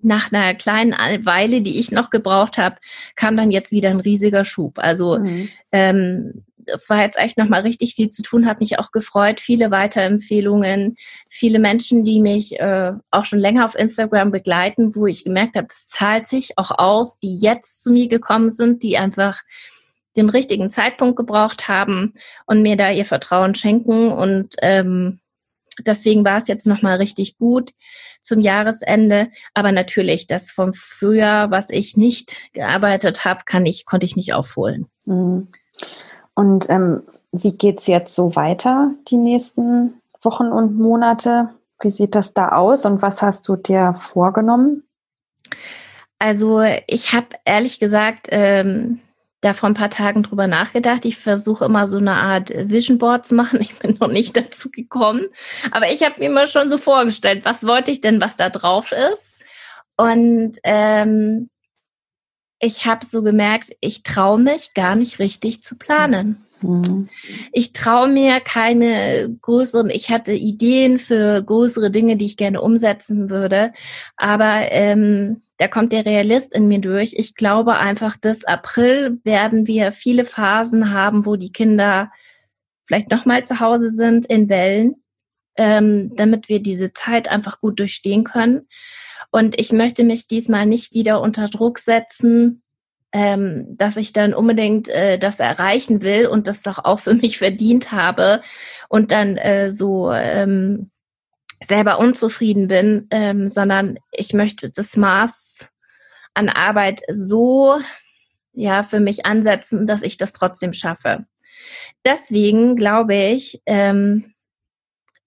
[0.00, 0.94] nach einer kleinen
[1.26, 2.76] Weile, die ich noch gebraucht habe,
[3.16, 4.78] kam dann jetzt wieder ein riesiger Schub.
[4.78, 5.48] Also mhm.
[5.72, 9.40] ähm, es war jetzt echt nochmal richtig viel zu tun, hat mich auch gefreut.
[9.40, 10.96] Viele Weiterempfehlungen,
[11.28, 15.68] viele Menschen, die mich äh, auch schon länger auf Instagram begleiten, wo ich gemerkt habe,
[15.68, 19.40] das zahlt sich auch aus, die jetzt zu mir gekommen sind, die einfach
[20.16, 22.14] den richtigen Zeitpunkt gebraucht haben
[22.46, 24.12] und mir da ihr Vertrauen schenken.
[24.12, 25.20] Und ähm,
[25.86, 27.72] deswegen war es jetzt nochmal richtig gut
[28.22, 29.28] zum Jahresende.
[29.54, 34.34] Aber natürlich, das vom Frühjahr, was ich nicht gearbeitet habe, kann ich, konnte ich nicht
[34.34, 34.86] aufholen.
[35.04, 35.48] Mhm.
[36.34, 41.50] Und ähm, wie geht's jetzt so weiter, die nächsten Wochen und Monate?
[41.80, 44.82] Wie sieht das da aus und was hast du dir vorgenommen?
[46.18, 49.00] Also ich habe ehrlich gesagt ähm,
[49.40, 51.04] da vor ein paar Tagen drüber nachgedacht.
[51.04, 53.60] Ich versuche immer so eine Art Vision Board zu machen.
[53.68, 55.26] Ich bin noch nicht dazu gekommen.
[55.70, 58.92] Aber ich habe mir immer schon so vorgestellt, was wollte ich denn, was da drauf
[58.92, 59.44] ist.
[59.96, 61.50] Und ähm,
[62.60, 66.44] ich habe so gemerkt, ich traue mich gar nicht richtig zu planen.
[66.60, 67.08] Mhm.
[67.52, 73.30] Ich traue mir keine größeren, ich hatte Ideen für größere Dinge, die ich gerne umsetzen
[73.30, 73.72] würde,
[74.16, 77.14] aber ähm, da kommt der Realist in mir durch.
[77.16, 82.10] Ich glaube einfach, bis April werden wir viele Phasen haben, wo die Kinder
[82.86, 85.02] vielleicht nochmal zu Hause sind in Wellen,
[85.56, 88.68] ähm, damit wir diese Zeit einfach gut durchstehen können.
[89.30, 92.62] Und ich möchte mich diesmal nicht wieder unter Druck setzen,
[93.12, 97.38] ähm, dass ich dann unbedingt äh, das erreichen will und das doch auch für mich
[97.38, 98.42] verdient habe
[98.88, 100.90] und dann äh, so ähm,
[101.64, 105.70] selber unzufrieden bin, ähm, sondern ich möchte das Maß
[106.34, 107.78] an Arbeit so
[108.52, 111.26] ja für mich ansetzen, dass ich das trotzdem schaffe.
[112.04, 114.34] Deswegen glaube ich, ähm,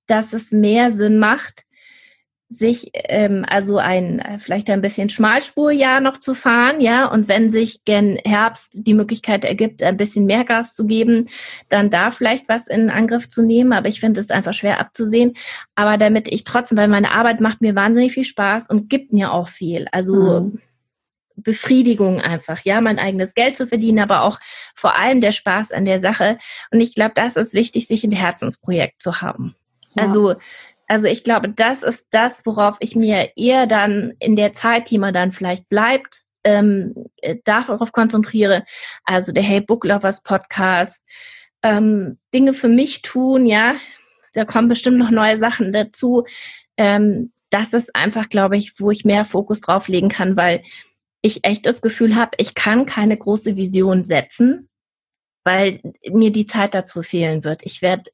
[0.07, 1.63] dass es mehr Sinn macht,
[2.51, 7.85] sich ähm, also ein vielleicht ein bisschen Schmalspurjahr noch zu fahren, ja, und wenn sich
[7.85, 11.27] gen Herbst die Möglichkeit ergibt, ein bisschen mehr Gas zu geben,
[11.69, 13.71] dann da vielleicht was in Angriff zu nehmen.
[13.71, 15.35] Aber ich finde es einfach schwer abzusehen.
[15.75, 19.31] Aber damit ich trotzdem, weil meine Arbeit macht mir wahnsinnig viel Spaß und gibt mir
[19.31, 19.87] auch viel.
[19.93, 20.59] Also mhm.
[21.37, 24.39] Befriedigung einfach, ja, mein eigenes Geld zu verdienen, aber auch
[24.75, 26.37] vor allem der Spaß an der Sache.
[26.69, 29.55] Und ich glaube, das ist wichtig, sich ein Herzensprojekt zu haben.
[29.95, 30.03] Ja.
[30.03, 30.35] Also
[30.91, 34.97] also ich glaube, das ist das, worauf ich mir eher dann in der Zeit, die
[34.97, 38.65] man dann vielleicht bleibt, ähm, äh, darauf konzentriere.
[39.05, 41.05] Also der Hey Book Lovers Podcast,
[41.63, 43.75] ähm, Dinge für mich tun, ja,
[44.33, 46.25] da kommen bestimmt noch neue Sachen dazu.
[46.75, 50.61] Ähm, das ist einfach, glaube ich, wo ich mehr Fokus drauf legen kann, weil
[51.21, 54.67] ich echt das Gefühl habe, ich kann keine große Vision setzen,
[55.45, 55.79] weil
[56.11, 57.61] mir die Zeit dazu fehlen wird.
[57.63, 58.11] Ich werde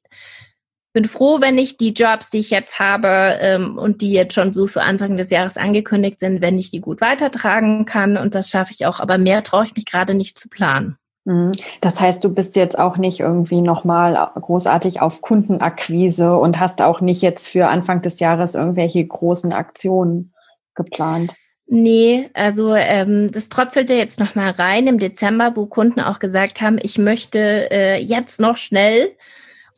[0.98, 4.52] bin froh, wenn ich die Jobs, die ich jetzt habe ähm, und die jetzt schon
[4.52, 8.16] so für Anfang des Jahres angekündigt sind, wenn ich die gut weitertragen kann.
[8.16, 8.98] Und das schaffe ich auch.
[8.98, 10.96] Aber mehr traue ich mich gerade nicht zu planen.
[11.24, 11.52] Mhm.
[11.80, 17.00] Das heißt, du bist jetzt auch nicht irgendwie nochmal großartig auf Kundenakquise und hast auch
[17.00, 20.34] nicht jetzt für Anfang des Jahres irgendwelche großen Aktionen
[20.74, 21.32] geplant.
[21.68, 26.76] Nee, also ähm, das tröpfelte jetzt nochmal rein im Dezember, wo Kunden auch gesagt haben,
[26.82, 29.12] ich möchte äh, jetzt noch schnell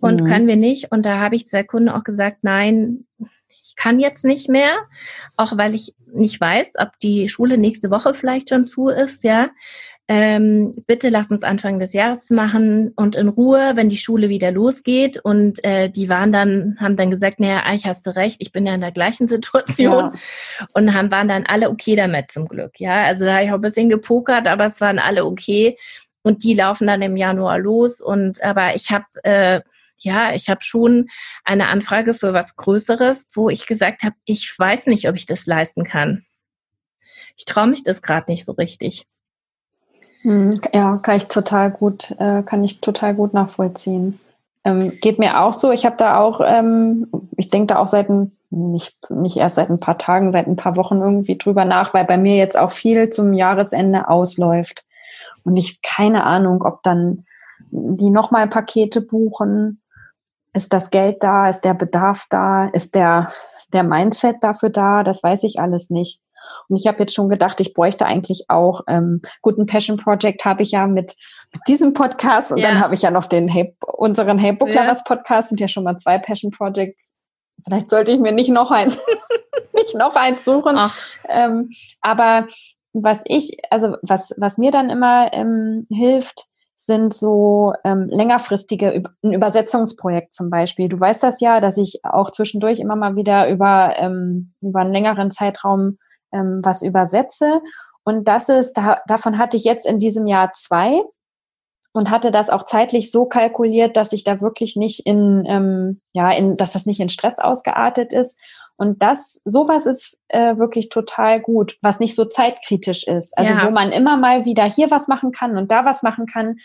[0.00, 0.26] und mhm.
[0.26, 0.92] können wir nicht.
[0.92, 3.06] Und da habe ich der Kunde auch gesagt, nein,
[3.62, 4.78] ich kann jetzt nicht mehr,
[5.36, 9.50] auch weil ich nicht weiß, ob die Schule nächste Woche vielleicht schon zu ist, ja.
[10.12, 14.50] Ähm, bitte lass uns Anfang des Jahres machen und in Ruhe, wenn die Schule wieder
[14.50, 15.18] losgeht.
[15.18, 18.66] Und äh, die waren dann, haben dann gesagt, naja, eigentlich hast du recht, ich bin
[18.66, 20.06] ja in der gleichen Situation.
[20.06, 20.66] Ja.
[20.74, 22.80] Und haben, waren dann alle okay damit zum Glück.
[22.80, 25.76] Ja, also da habe ich auch ein bisschen gepokert, aber es waren alle okay.
[26.22, 28.00] Und die laufen dann im Januar los.
[28.00, 29.60] Und aber ich habe äh,
[30.00, 31.08] ja, ich habe schon
[31.44, 35.46] eine Anfrage für was Größeres, wo ich gesagt habe, ich weiß nicht, ob ich das
[35.46, 36.24] leisten kann.
[37.36, 39.06] Ich traue mich das gerade nicht so richtig.
[40.22, 44.20] Hm, ja, kann ich total gut, äh, kann ich total gut nachvollziehen.
[44.64, 45.70] Ähm, geht mir auch so.
[45.70, 49.70] Ich habe da auch, ähm, ich denke da auch seit ein, nicht, nicht erst seit
[49.70, 52.70] ein paar Tagen, seit ein paar Wochen irgendwie drüber nach, weil bei mir jetzt auch
[52.70, 54.84] viel zum Jahresende ausläuft.
[55.44, 57.24] Und ich keine Ahnung, ob dann
[57.70, 59.80] die nochmal Pakete buchen
[60.52, 61.48] ist das Geld da?
[61.48, 62.66] Ist der Bedarf da?
[62.68, 63.32] Ist der,
[63.72, 65.02] der Mindset dafür da?
[65.02, 66.20] Das weiß ich alles nicht.
[66.68, 70.44] Und ich habe jetzt schon gedacht, ich bräuchte eigentlich auch, ähm, gut, ein Passion Project
[70.44, 71.14] habe ich ja mit,
[71.52, 72.68] mit diesem Podcast und ja.
[72.68, 75.16] dann habe ich ja noch den hey, unseren Hey Book Lovers ja.
[75.16, 77.14] Podcast, sind ja schon mal zwei Passion Projects.
[77.64, 78.98] Vielleicht sollte ich mir nicht noch eins,
[79.74, 80.78] nicht noch eins suchen.
[81.28, 81.68] Ähm,
[82.00, 82.46] aber
[82.92, 86.46] was ich, also was, was mir dann immer ähm, hilft,
[86.82, 90.88] sind so ähm, längerfristige, ein Übersetzungsprojekt zum Beispiel.
[90.88, 94.92] Du weißt das ja, dass ich auch zwischendurch immer mal wieder über, ähm, über einen
[94.92, 95.98] längeren Zeitraum
[96.32, 97.60] ähm, was übersetze.
[98.02, 101.02] Und das ist, da, davon hatte ich jetzt in diesem Jahr zwei
[101.92, 106.30] und hatte das auch zeitlich so kalkuliert, dass ich da wirklich nicht in, ähm, ja,
[106.30, 108.38] in, dass das nicht in Stress ausgeartet ist.
[108.80, 113.36] Und das, sowas ist äh, wirklich total gut, was nicht so zeitkritisch ist.
[113.36, 113.66] Also ja.
[113.66, 116.56] wo man immer mal wieder hier was machen kann und da was machen kann.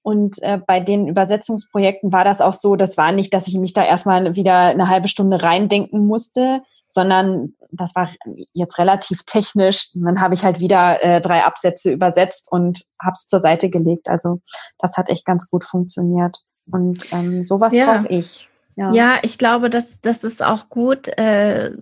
[0.00, 3.74] Und äh, bei den Übersetzungsprojekten war das auch so, das war nicht, dass ich mich
[3.74, 8.08] da erstmal wieder eine halbe Stunde reindenken musste, sondern das war
[8.54, 9.90] jetzt relativ technisch.
[9.94, 13.68] Und dann habe ich halt wieder äh, drei Absätze übersetzt und habe es zur Seite
[13.68, 14.08] gelegt.
[14.08, 14.40] Also
[14.78, 16.38] das hat echt ganz gut funktioniert.
[16.72, 17.98] Und ähm, sowas ja.
[17.98, 18.48] brauche ich.
[18.78, 18.92] Ja.
[18.92, 21.08] ja, ich glaube, das, das ist auch gut.
[21.18, 21.72] Äh,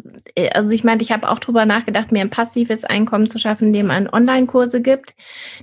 [0.55, 3.89] also ich meine, ich habe auch drüber nachgedacht, mir ein passives Einkommen zu schaffen, indem
[3.89, 5.15] man Online-Kurse gibt,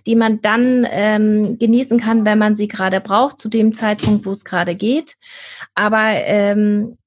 [0.06, 4.32] die man dann ähm, genießen kann, wenn man sie gerade braucht, zu dem Zeitpunkt, wo
[4.32, 5.16] es gerade geht.
[5.74, 7.00] Aber ähm,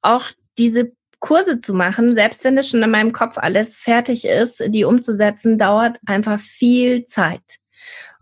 [0.00, 0.24] auch
[0.56, 4.84] diese Kurse zu machen, selbst wenn es schon in meinem Kopf alles fertig ist, die
[4.84, 7.58] umzusetzen, dauert einfach viel Zeit.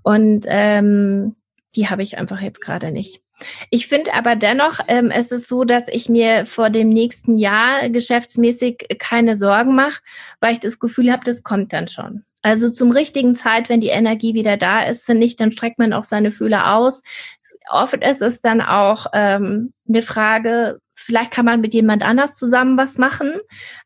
[0.02, 1.36] Und ähm,
[1.76, 3.20] die habe ich einfach jetzt gerade nicht.
[3.70, 7.88] Ich finde aber dennoch, ähm, es ist so, dass ich mir vor dem nächsten Jahr
[7.90, 10.00] geschäftsmäßig keine Sorgen mache,
[10.40, 12.24] weil ich das Gefühl habe, das kommt dann schon.
[12.42, 15.92] Also zum richtigen Zeit, wenn die Energie wieder da ist, finde ich, dann streckt man
[15.92, 17.02] auch seine Fühler aus.
[17.70, 22.78] oft ist es dann auch ähm, eine Frage, vielleicht kann man mit jemand anders zusammen
[22.78, 23.32] was machen.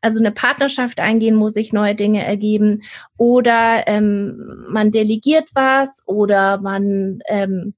[0.01, 2.83] Also eine Partnerschaft eingehen, muss sich neue Dinge ergeben.
[3.17, 7.73] Oder ähm, man delegiert was oder man ähm,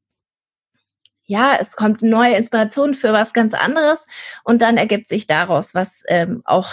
[1.26, 4.06] ja, es kommt neue Inspiration für was ganz anderes
[4.44, 6.70] und dann ergibt sich daraus was ähm, auch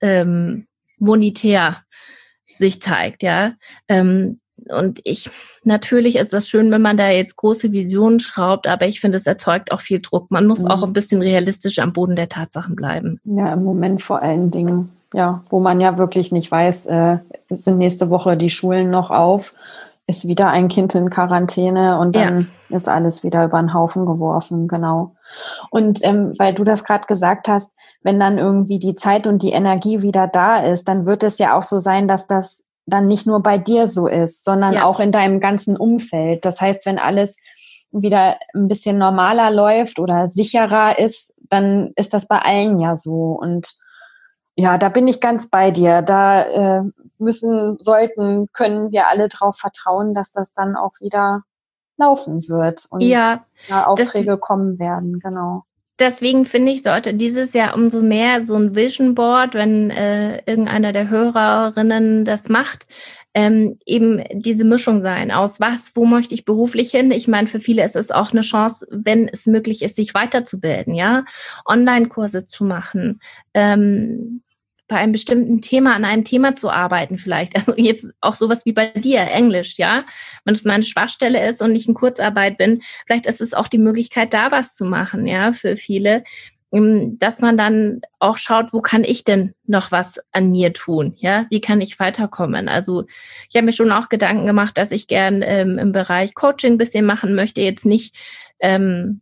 [0.00, 0.66] ähm,
[0.98, 1.78] monetär
[2.46, 3.54] sich zeigt, ja.
[3.88, 5.30] Ähm, und ich,
[5.64, 9.26] natürlich ist das schön, wenn man da jetzt große Visionen schraubt, aber ich finde, es
[9.26, 10.30] erzeugt auch viel Druck.
[10.30, 10.70] Man muss mhm.
[10.70, 13.20] auch ein bisschen realistisch am Boden der Tatsachen bleiben.
[13.24, 17.78] Ja, im Moment vor allen Dingen, ja, wo man ja wirklich nicht weiß, äh, sind
[17.78, 19.54] nächste Woche die Schulen noch auf,
[20.10, 22.76] ist wieder ein Kind in Quarantäne und dann ja.
[22.76, 25.14] ist alles wieder über den Haufen geworfen, genau.
[25.70, 29.52] Und ähm, weil du das gerade gesagt hast, wenn dann irgendwie die Zeit und die
[29.52, 33.26] Energie wieder da ist, dann wird es ja auch so sein, dass das dann nicht
[33.26, 34.84] nur bei dir so ist, sondern ja.
[34.84, 36.44] auch in deinem ganzen Umfeld.
[36.44, 37.40] Das heißt, wenn alles
[37.92, 43.38] wieder ein bisschen normaler läuft oder sicherer ist, dann ist das bei allen ja so.
[43.40, 43.74] Und
[44.56, 46.02] ja, da bin ich ganz bei dir.
[46.02, 46.82] Da äh,
[47.20, 51.42] müssen, sollten, können wir alle darauf vertrauen, dass das dann auch wieder
[51.96, 55.20] laufen wird und ja, Aufträge kommen werden.
[55.20, 55.64] Genau
[56.00, 60.92] deswegen finde ich, sollte dieses Jahr umso mehr so ein Vision Board, wenn äh, irgendeiner
[60.92, 62.86] der Hörerinnen das macht,
[63.32, 67.12] ähm, eben diese Mischung sein aus was, wo möchte ich beruflich hin?
[67.12, 70.94] Ich meine, für viele ist es auch eine Chance, wenn es möglich ist, sich weiterzubilden,
[70.94, 71.24] ja,
[71.64, 73.20] Online-Kurse zu machen,
[73.54, 74.42] ähm,
[74.90, 77.54] bei einem bestimmten Thema, an einem Thema zu arbeiten vielleicht.
[77.60, 80.04] Also jetzt auch sowas wie bei dir, Englisch, ja.
[80.44, 83.78] Wenn es meine Schwachstelle ist und ich in Kurzarbeit bin, vielleicht ist es auch die
[83.78, 86.24] Möglichkeit, da was zu machen, ja, für viele,
[86.72, 91.14] ähm, dass man dann auch schaut, wo kann ich denn noch was an mir tun,
[91.18, 91.46] ja?
[91.50, 92.68] Wie kann ich weiterkommen?
[92.68, 93.04] Also
[93.48, 97.04] ich habe mir schon auch Gedanken gemacht, dass ich gern ähm, im Bereich Coaching bisschen
[97.04, 98.16] machen möchte, jetzt nicht
[98.58, 99.20] ähm,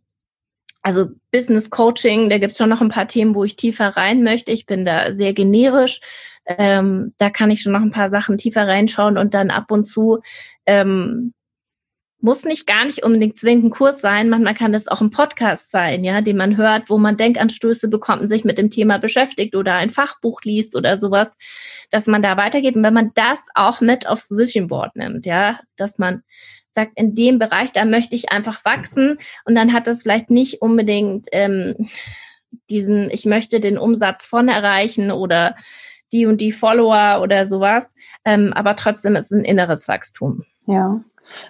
[0.81, 4.51] also Business Coaching, da gibt's schon noch ein paar Themen, wo ich tiefer rein möchte.
[4.51, 5.99] Ich bin da sehr generisch.
[6.45, 9.83] Ähm, da kann ich schon noch ein paar Sachen tiefer reinschauen und dann ab und
[9.83, 10.19] zu
[10.65, 11.33] ähm,
[12.21, 14.29] muss nicht gar nicht unbedingt zwingend ein Kurs sein.
[14.29, 18.21] Manchmal kann das auch ein Podcast sein, ja, den man hört, wo man Denkanstöße bekommt
[18.21, 21.37] und sich mit dem Thema beschäftigt oder ein Fachbuch liest oder sowas,
[21.91, 22.75] dass man da weitergeht.
[22.75, 26.23] Und wenn man das auch mit aufs Vision Board nimmt, ja, dass man
[26.71, 30.61] sagt, in dem Bereich, da möchte ich einfach wachsen und dann hat das vielleicht nicht
[30.61, 31.89] unbedingt ähm,
[32.69, 35.55] diesen, ich möchte den Umsatz von erreichen oder
[36.11, 40.43] die und die Follower oder sowas, ähm, aber trotzdem ist es ein inneres Wachstum.
[40.65, 41.03] Ja.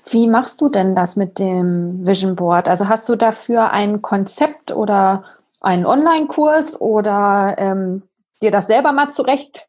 [0.09, 2.67] Wie machst du denn das mit dem Vision Board?
[2.67, 5.23] Also hast du dafür ein Konzept oder
[5.61, 8.03] einen Online-Kurs oder ähm,
[8.41, 9.67] dir das selber mal zurecht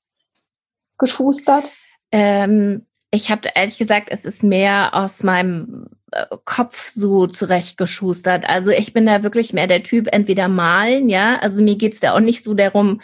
[0.98, 1.64] geschustert?
[2.12, 8.48] Ähm, ich habe ehrlich gesagt, es ist mehr aus meinem äh, Kopf so zurechtgeschustert.
[8.48, 11.38] Also ich bin da wirklich mehr der Typ, entweder malen, ja.
[11.38, 13.00] Also mir geht's da auch nicht so darum,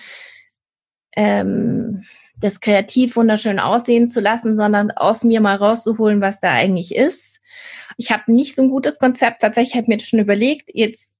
[1.17, 2.05] ähm,
[2.39, 7.41] das kreativ wunderschön aussehen zu lassen, sondern aus mir mal rauszuholen, was da eigentlich ist.
[7.97, 9.41] Ich habe nicht so ein gutes Konzept.
[9.41, 11.17] Tatsächlich habe ich mir schon überlegt, jetzt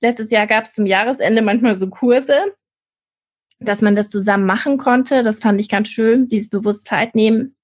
[0.00, 2.54] letztes Jahr gab es zum Jahresende manchmal so Kurse,
[3.58, 5.22] dass man das zusammen machen konnte.
[5.22, 7.56] Das fand ich ganz schön, dieses Bewusstheit nehmen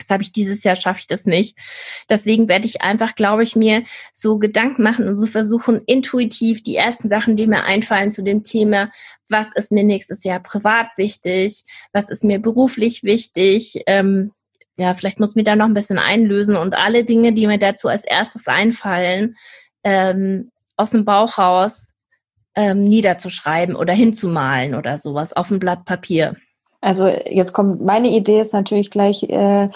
[0.00, 1.56] das habe ich dieses Jahr, schaffe ich das nicht.
[2.08, 6.76] Deswegen werde ich einfach, glaube ich, mir so Gedanken machen und so versuchen, intuitiv die
[6.76, 8.90] ersten Sachen, die mir einfallen zu dem Thema,
[9.28, 14.32] was ist mir nächstes Jahr privat wichtig, was ist mir beruflich wichtig, ähm,
[14.76, 17.88] ja, vielleicht muss mir da noch ein bisschen einlösen und alle Dinge, die mir dazu
[17.88, 19.36] als erstes einfallen,
[19.84, 21.92] ähm, aus dem Bauch raus
[22.54, 26.36] ähm, niederzuschreiben oder hinzumalen oder sowas auf ein Blatt Papier.
[26.80, 29.68] Also jetzt kommt meine Idee ist natürlich gleich, äh,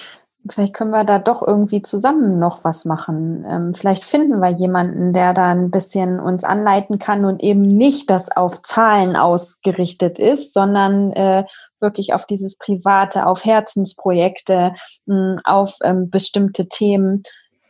[0.48, 3.44] vielleicht können wir da doch irgendwie zusammen noch was machen.
[3.48, 8.10] Ähm, vielleicht finden wir jemanden, der da ein bisschen uns anleiten kann und eben nicht
[8.10, 11.44] das auf Zahlen ausgerichtet ist, sondern äh,
[11.80, 14.74] wirklich auf dieses Private, auf Herzensprojekte,
[15.06, 17.22] mh, auf ähm, bestimmte Themen.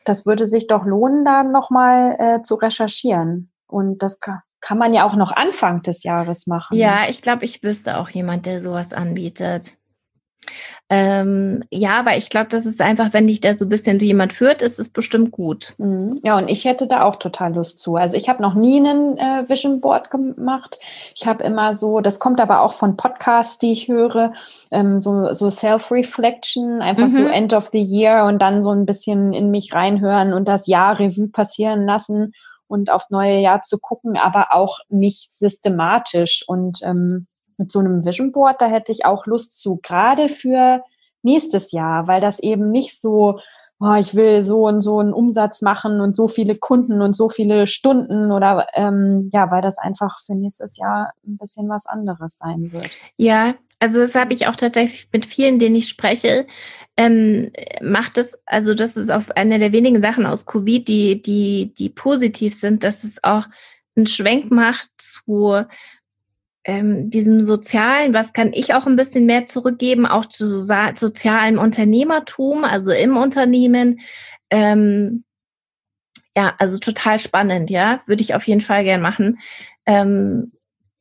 [0.04, 3.50] Das würde sich doch lohnen, da nochmal äh, zu recherchieren.
[3.66, 4.20] Und das
[4.64, 6.78] kann man ja auch noch Anfang des Jahres machen.
[6.78, 9.72] Ja, ich glaube, ich wüsste auch jemand, der sowas anbietet.
[10.88, 14.32] Ähm, ja, aber ich glaube, das ist einfach, wenn dich da so ein bisschen jemand
[14.32, 15.74] führt, ist es bestimmt gut.
[15.76, 16.18] Mhm.
[16.24, 17.96] Ja, und ich hätte da auch total Lust zu.
[17.96, 20.78] Also ich habe noch nie einen äh, Vision Board gemacht.
[21.14, 24.32] Ich habe immer so, das kommt aber auch von Podcasts, die ich höre,
[24.70, 27.16] ähm, so, so Self-Reflection, einfach mhm.
[27.16, 30.66] so End of the Year und dann so ein bisschen in mich reinhören und das
[30.66, 32.32] Jahr Revue passieren lassen
[32.74, 36.44] und aufs neue Jahr zu gucken, aber auch nicht systematisch.
[36.46, 40.82] Und ähm, mit so einem Vision Board, da hätte ich auch Lust zu, gerade für
[41.22, 43.38] nächstes Jahr, weil das eben nicht so,
[43.84, 47.28] oh, ich will so und so einen Umsatz machen und so viele Kunden und so
[47.28, 52.38] viele Stunden oder ähm, ja, weil das einfach für nächstes Jahr ein bisschen was anderes
[52.38, 52.88] sein wird.
[53.18, 56.46] Ja, also das habe ich auch tatsächlich mit vielen, denen ich spreche,
[56.96, 57.50] ähm,
[57.82, 61.90] macht es, also das ist auf eine der wenigen Sachen aus Covid, die, die, die
[61.90, 63.44] positiv sind, dass es auch
[63.96, 65.64] einen Schwenk macht zu
[66.64, 71.58] ähm, diesem sozialen, was kann ich auch ein bisschen mehr zurückgeben, auch zu so sozialem
[71.58, 74.00] Unternehmertum, also im Unternehmen.
[74.50, 75.24] Ähm,
[76.36, 79.38] ja, also total spannend, ja, würde ich auf jeden Fall gern machen.
[79.86, 80.52] Ähm,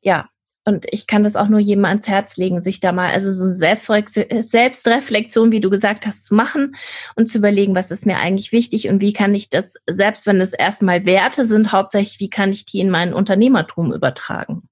[0.02, 0.30] ja,
[0.66, 3.50] und ich kann das auch nur jedem ans Herz legen, sich da mal, also so
[3.50, 6.76] Selbstreflexion, wie du gesagt hast, zu machen
[7.16, 10.40] und zu überlegen, was ist mir eigentlich wichtig und wie kann ich das, selbst wenn
[10.40, 14.70] es erstmal Werte sind, hauptsächlich, wie kann ich die in mein Unternehmertum übertragen?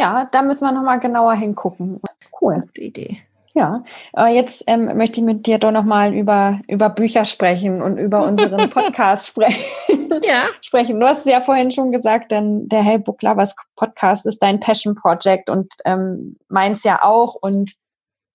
[0.00, 2.00] Ja, da müssen wir nochmal genauer hingucken.
[2.40, 2.62] Cool.
[2.62, 3.18] Gute Idee.
[3.52, 3.84] Ja,
[4.16, 8.24] äh, jetzt ähm, möchte ich mit dir doch nochmal über, über Bücher sprechen und über
[8.26, 10.08] unseren Podcast sprechen.
[10.22, 10.44] Ja.
[10.62, 10.98] sprechen.
[10.98, 14.58] Du hast es ja vorhin schon gesagt, denn der Hey Book Lovers Podcast ist dein
[14.58, 17.34] Passion Project und ähm, meins ja auch.
[17.34, 17.72] Und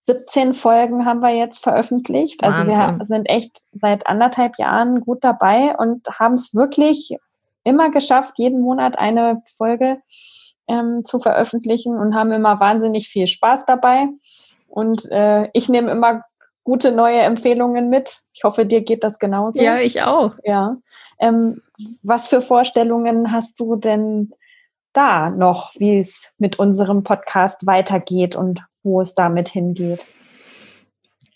[0.01, 2.43] 17 Folgen haben wir jetzt veröffentlicht.
[2.43, 2.99] Also Wahnsinn.
[2.99, 7.17] wir sind echt seit anderthalb Jahren gut dabei und haben es wirklich
[7.63, 9.97] immer geschafft, jeden Monat eine Folge
[10.67, 14.07] ähm, zu veröffentlichen und haben immer wahnsinnig viel Spaß dabei.
[14.67, 16.23] Und äh, ich nehme immer
[16.63, 18.21] gute neue Empfehlungen mit.
[18.33, 19.61] Ich hoffe, dir geht das genauso.
[19.61, 20.35] Ja, ich auch.
[20.43, 20.77] Ja.
[21.19, 21.61] Ähm,
[22.03, 24.33] was für Vorstellungen hast du denn
[24.93, 30.05] da noch, wie es mit unserem Podcast weitergeht und wo es damit hingeht?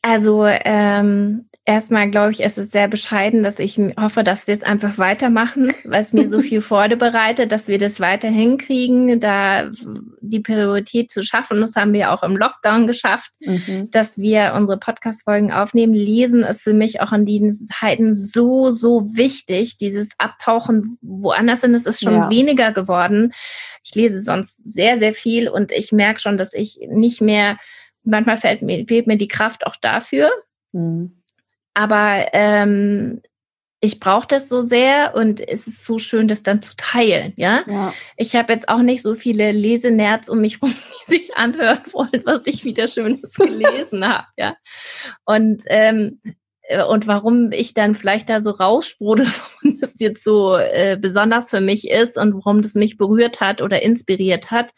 [0.02, 4.64] Also ähm, Erstmal glaube ich, es ist sehr bescheiden, dass ich hoffe, dass wir es
[4.64, 9.70] einfach weitermachen, weil es mir so viel Freude bereitet, dass wir das weiter hinkriegen, da
[10.20, 11.62] die Priorität zu schaffen.
[11.62, 13.88] Das haben wir auch im Lockdown geschafft, mhm.
[13.92, 15.94] dass wir unsere Podcast-Folgen aufnehmen.
[15.94, 19.78] Lesen ist für mich auch in diesen Zeiten so, so wichtig.
[19.78, 22.30] Dieses Abtauchen woanders hin, es ist schon ja.
[22.32, 23.32] weniger geworden.
[23.84, 27.60] Ich lese sonst sehr, sehr viel und ich merke schon, dass ich nicht mehr,
[28.04, 30.32] manchmal fehlt mir, fehlt mir die Kraft auch dafür.
[30.72, 31.19] Mhm
[31.74, 33.22] aber ähm,
[33.82, 37.64] ich brauche das so sehr und es ist so schön, das dann zu teilen, ja.
[37.66, 37.94] ja.
[38.18, 42.22] Ich habe jetzt auch nicht so viele Lesenerz um mich rum, die sich anhören wollen,
[42.26, 44.56] was ich wieder Schönes gelesen habe, ja.
[45.26, 46.20] Und ähm,
[46.70, 49.28] äh, und warum ich dann vielleicht da so raussprudel,
[49.64, 53.62] warum das jetzt so äh, besonders für mich ist und warum das mich berührt hat
[53.62, 54.72] oder inspiriert hat.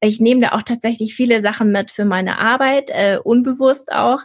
[0.00, 4.20] Ich nehme da auch tatsächlich viele Sachen mit für meine Arbeit, äh, unbewusst auch.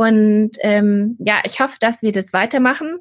[0.00, 3.00] Und ähm, ja, ich hoffe, dass wir das weitermachen.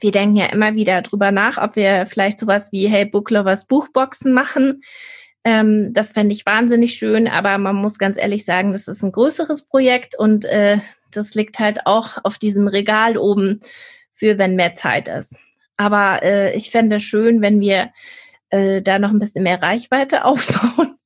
[0.00, 3.66] Wir denken ja immer wieder drüber nach, ob wir vielleicht sowas wie Hey Book Lovers
[3.66, 4.80] Buchboxen machen.
[5.44, 9.12] Ähm, das fände ich wahnsinnig schön, aber man muss ganz ehrlich sagen, das ist ein
[9.12, 10.78] größeres Projekt und äh,
[11.10, 13.60] das liegt halt auch auf diesem Regal oben
[14.14, 15.36] für, wenn mehr Zeit ist.
[15.76, 17.90] Aber äh, ich fände es schön, wenn wir
[18.48, 20.96] äh, da noch ein bisschen mehr Reichweite aufbauen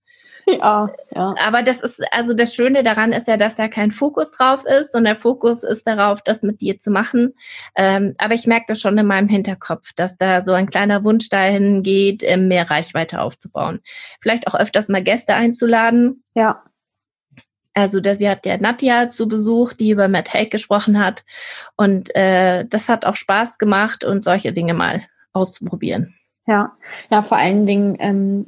[0.60, 1.34] Ja, ja.
[1.44, 4.94] Aber das ist, also das Schöne daran ist ja, dass da kein Fokus drauf ist
[4.94, 7.34] und der Fokus ist darauf, das mit dir zu machen.
[7.74, 11.28] Ähm, aber ich merke das schon in meinem Hinterkopf, dass da so ein kleiner Wunsch
[11.30, 13.80] dahin geht, ähm, mehr Reichweite aufzubauen.
[14.20, 16.22] Vielleicht auch öfters mal Gäste einzuladen.
[16.34, 16.62] Ja.
[17.74, 21.24] Also das, wir hatten ja Nadja zu Besuch, die über Matt Haig gesprochen hat.
[21.76, 26.14] Und äh, das hat auch Spaß gemacht und solche Dinge mal auszuprobieren.
[26.46, 26.72] Ja,
[27.10, 28.46] ja, vor allen Dingen, ähm,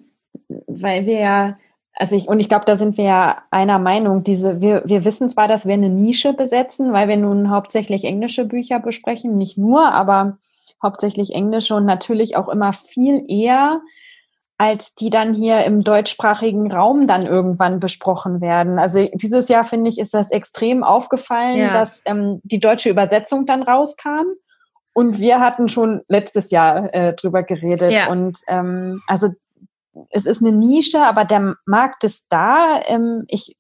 [0.67, 1.59] weil wir ja
[1.99, 4.23] also ich, und ich glaube, da sind wir ja einer Meinung.
[4.23, 8.45] Diese, wir, wir wissen zwar, dass wir eine Nische besetzen, weil wir nun hauptsächlich englische
[8.45, 10.39] Bücher besprechen, nicht nur, aber
[10.81, 13.81] hauptsächlich englische und natürlich auch immer viel eher
[14.61, 18.81] als die dann hier im deutschsprachigen Raum dann irgendwann besprochen werden.
[18.81, 21.73] Also dieses Jahr finde ich, ist das extrem aufgefallen, ja.
[21.73, 24.27] dass ähm, die deutsche Übersetzung dann rauskam.
[24.93, 27.93] Und wir hatten schon letztes Jahr äh, drüber geredet.
[27.93, 28.09] Ja.
[28.09, 29.29] Und ähm, also
[30.11, 32.81] es ist eine Nische, aber der Markt ist da.
[32.87, 33.57] Ähm, ich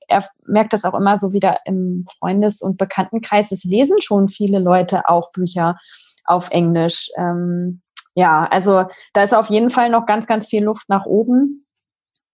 [0.46, 3.52] merke das auch immer so wieder im Freundes- und Bekanntenkreis.
[3.52, 5.78] Es lesen schon viele Leute auch Bücher
[6.24, 7.10] auf Englisch.
[7.16, 7.82] Ähm,
[8.14, 11.66] ja, also da ist auf jeden Fall noch ganz, ganz viel Luft nach oben.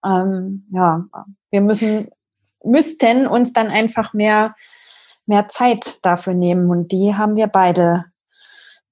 [0.05, 1.05] Ähm, ja,
[1.50, 2.09] wir müssen,
[2.62, 4.55] müssten uns dann einfach mehr,
[5.26, 8.07] mehr Zeit dafür nehmen und die haben wir beide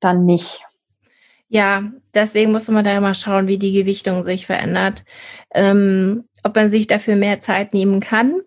[0.00, 0.66] dann nicht.
[1.52, 5.04] Ja, deswegen muss man da immer schauen, wie die Gewichtung sich verändert.
[5.54, 8.40] Ähm, ob man sich dafür mehr Zeit nehmen kann,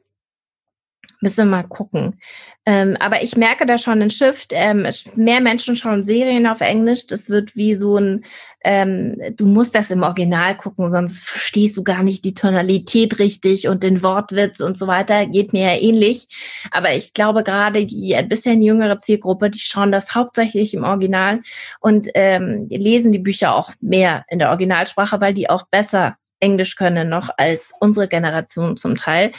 [1.25, 2.19] Müssen wir mal gucken.
[2.67, 4.51] Ähm, aber ich merke da schon einen Shift.
[4.53, 7.07] Ähm, mehr Menschen schauen Serien auf Englisch.
[7.07, 8.25] Das wird wie so ein,
[8.63, 13.67] ähm, du musst das im Original gucken, sonst verstehst du gar nicht die Tonalität richtig
[13.67, 15.25] und den Wortwitz und so weiter.
[15.25, 16.27] Geht mir ja ähnlich.
[16.69, 21.41] Aber ich glaube gerade die ein bisschen jüngere Zielgruppe, die schauen das hauptsächlich im Original
[21.79, 26.75] und ähm, lesen die Bücher auch mehr in der Originalsprache, weil die auch besser Englisch
[26.75, 29.31] können noch als unsere Generation zum Teil.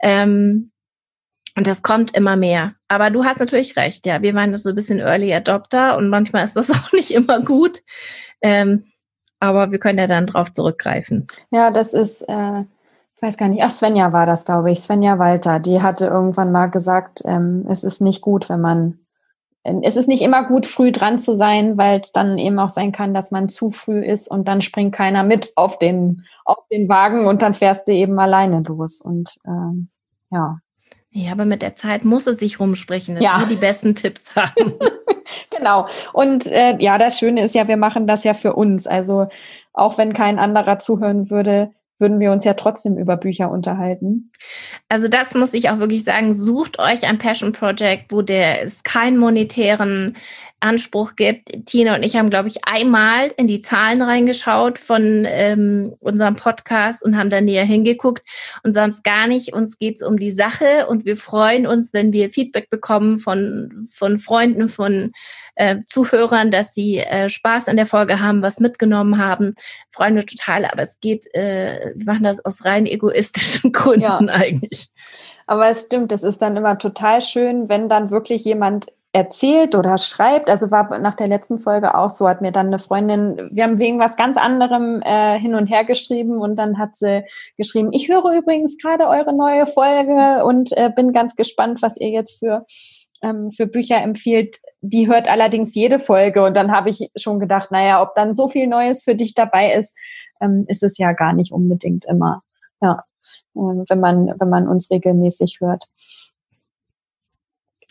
[0.00, 0.71] Ähm,
[1.56, 2.74] und das kommt immer mehr.
[2.88, 4.22] Aber du hast natürlich recht, ja.
[4.22, 7.80] Wir waren so ein bisschen Early Adopter und manchmal ist das auch nicht immer gut.
[8.40, 8.84] Ähm,
[9.38, 11.26] aber wir können ja dann drauf zurückgreifen.
[11.50, 14.80] Ja, das ist, äh, ich weiß gar nicht, ach, Svenja war das, glaube ich.
[14.80, 19.00] Svenja Walter, die hatte irgendwann mal gesagt, ähm, es ist nicht gut, wenn man,
[19.64, 22.92] es ist nicht immer gut, früh dran zu sein, weil es dann eben auch sein
[22.92, 26.88] kann, dass man zu früh ist und dann springt keiner mit auf den, auf den
[26.88, 29.00] Wagen und dann fährst du eben alleine los.
[29.00, 29.88] Und ähm,
[30.30, 30.58] ja,
[31.14, 33.38] ja, aber mit der Zeit muss es sich rumsprechen, dass ja.
[33.38, 34.72] wir die besten Tipps haben.
[35.50, 35.86] genau.
[36.12, 38.86] Und äh, ja, das Schöne ist ja, wir machen das ja für uns.
[38.86, 39.28] Also
[39.74, 44.32] auch wenn kein anderer zuhören würde, würden wir uns ja trotzdem über Bücher unterhalten.
[44.88, 48.82] Also das muss ich auch wirklich sagen, sucht euch ein Passion Project, wo der es
[48.82, 50.16] keinen monetären
[50.62, 51.66] Anspruch gibt.
[51.66, 57.04] Tina und ich haben, glaube ich, einmal in die Zahlen reingeschaut von ähm, unserem Podcast
[57.04, 58.22] und haben da näher hingeguckt
[58.62, 59.52] und sonst gar nicht.
[59.52, 64.18] Uns geht's um die Sache und wir freuen uns, wenn wir Feedback bekommen von, von
[64.18, 65.12] Freunden, von
[65.56, 69.52] äh, Zuhörern, dass sie äh, Spaß an der Folge haben, was mitgenommen haben.
[69.90, 74.34] Freuen wir total, aber es geht, äh, wir machen das aus rein egoistischen Gründen ja.
[74.34, 74.88] eigentlich.
[75.46, 79.98] Aber es stimmt, es ist dann immer total schön, wenn dann wirklich jemand erzählt oder
[79.98, 80.48] schreibt.
[80.48, 83.78] Also war nach der letzten Folge auch so, hat mir dann eine Freundin, wir haben
[83.78, 87.24] wegen was ganz anderem äh, hin und her geschrieben und dann hat sie
[87.58, 92.08] geschrieben, ich höre übrigens gerade eure neue Folge und äh, bin ganz gespannt, was ihr
[92.08, 92.64] jetzt für
[93.22, 94.58] ähm, für Bücher empfiehlt.
[94.80, 98.48] Die hört allerdings jede Folge und dann habe ich schon gedacht, naja, ob dann so
[98.48, 99.96] viel Neues für dich dabei ist,
[100.40, 102.42] ähm, ist es ja gar nicht unbedingt immer.
[102.80, 103.04] Ja,
[103.54, 105.84] äh, wenn man wenn man uns regelmäßig hört.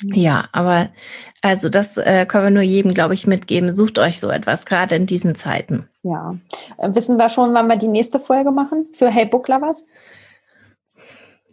[0.04, 0.90] Ja, aber
[1.42, 3.74] also das äh, können wir nur jedem, glaube ich, mitgeben.
[3.74, 5.88] Sucht euch so etwas, gerade in diesen Zeiten.
[6.04, 6.36] Ja.
[6.78, 9.86] Äh, wissen wir schon, wann wir die nächste Folge machen für Hey Book Lovers?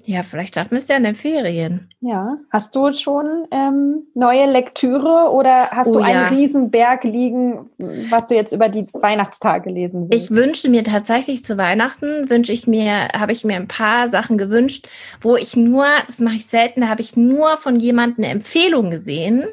[0.08, 1.86] Ja, vielleicht schaffen wir es ja in den Ferien.
[2.00, 2.38] Ja.
[2.50, 6.28] Hast du schon ähm, neue Lektüre oder hast oh, du einen ja.
[6.28, 7.68] Riesenberg liegen,
[8.08, 10.24] was du jetzt über die Weihnachtstage lesen willst?
[10.24, 14.38] Ich wünsche mir tatsächlich zu Weihnachten, wünsche ich mir, habe ich mir ein paar Sachen
[14.38, 14.88] gewünscht,
[15.20, 18.90] wo ich nur, das mache ich selten, da habe ich nur von jemandem eine Empfehlung
[18.90, 19.44] gesehen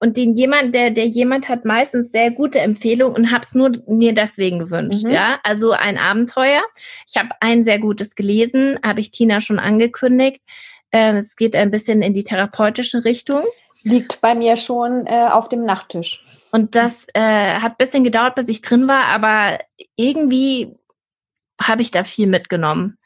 [0.00, 4.14] und den jemand, der, der jemand hat meistens sehr gute Empfehlungen und hab's nur mir
[4.14, 5.10] deswegen gewünscht, mhm.
[5.10, 5.38] ja.
[5.44, 6.62] Also ein Abenteuer.
[7.06, 10.40] Ich habe ein sehr gutes gelesen, habe ich Tina schon angekündigt.
[10.90, 13.44] Äh, es geht ein bisschen in die therapeutische Richtung.
[13.82, 16.24] Liegt bei mir schon äh, auf dem Nachttisch.
[16.50, 19.58] Und das äh, hat bisschen gedauert, bis ich drin war, aber
[19.96, 20.74] irgendwie
[21.60, 22.98] habe ich da viel mitgenommen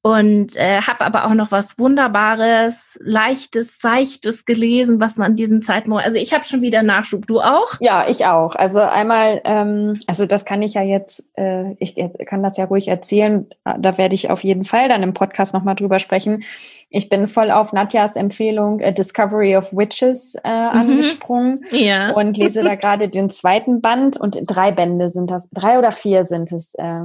[0.00, 5.60] und äh, habe aber auch noch was Wunderbares, leichtes, seichtes gelesen, was man in diesen
[5.60, 7.26] Zeiten, also ich habe schon wieder Nachschub.
[7.26, 7.74] Du auch?
[7.80, 8.54] Ja, ich auch.
[8.54, 11.96] Also einmal, ähm, also das kann ich ja jetzt, äh, ich
[12.26, 13.48] kann das ja ruhig erzählen.
[13.64, 16.44] Da werde ich auf jeden Fall dann im Podcast nochmal drüber sprechen.
[16.90, 20.80] Ich bin voll auf Nadjas Empfehlung äh, Discovery of Witches äh, mhm.
[20.80, 22.12] angesprungen ja.
[22.12, 26.22] und lese da gerade den zweiten Band und drei Bände sind das, drei oder vier
[26.24, 26.74] sind es.
[26.76, 27.00] Äh,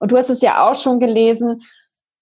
[0.00, 1.62] und du hast es ja auch schon gelesen.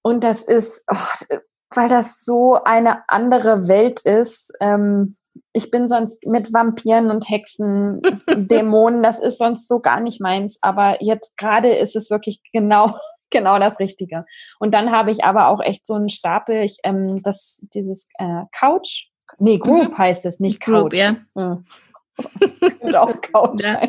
[0.02, 1.36] Und das ist, oh,
[1.74, 4.52] weil das so eine andere Welt ist.
[4.60, 5.16] Ähm,
[5.52, 10.58] ich bin sonst mit Vampiren und Hexen, Dämonen, das ist sonst so gar nicht meins.
[10.60, 12.96] Aber jetzt gerade ist es wirklich genau,
[13.30, 14.26] genau das Richtige.
[14.58, 18.42] Und dann habe ich aber auch echt so einen Stapel, ich, ähm, das, dieses äh,
[18.52, 19.08] Couch,
[19.38, 19.98] nee, Group mhm.
[19.98, 20.74] heißt es, nicht Couch.
[20.74, 21.16] Group, ja.
[21.36, 21.58] ja.
[23.00, 23.80] auch Couch ja.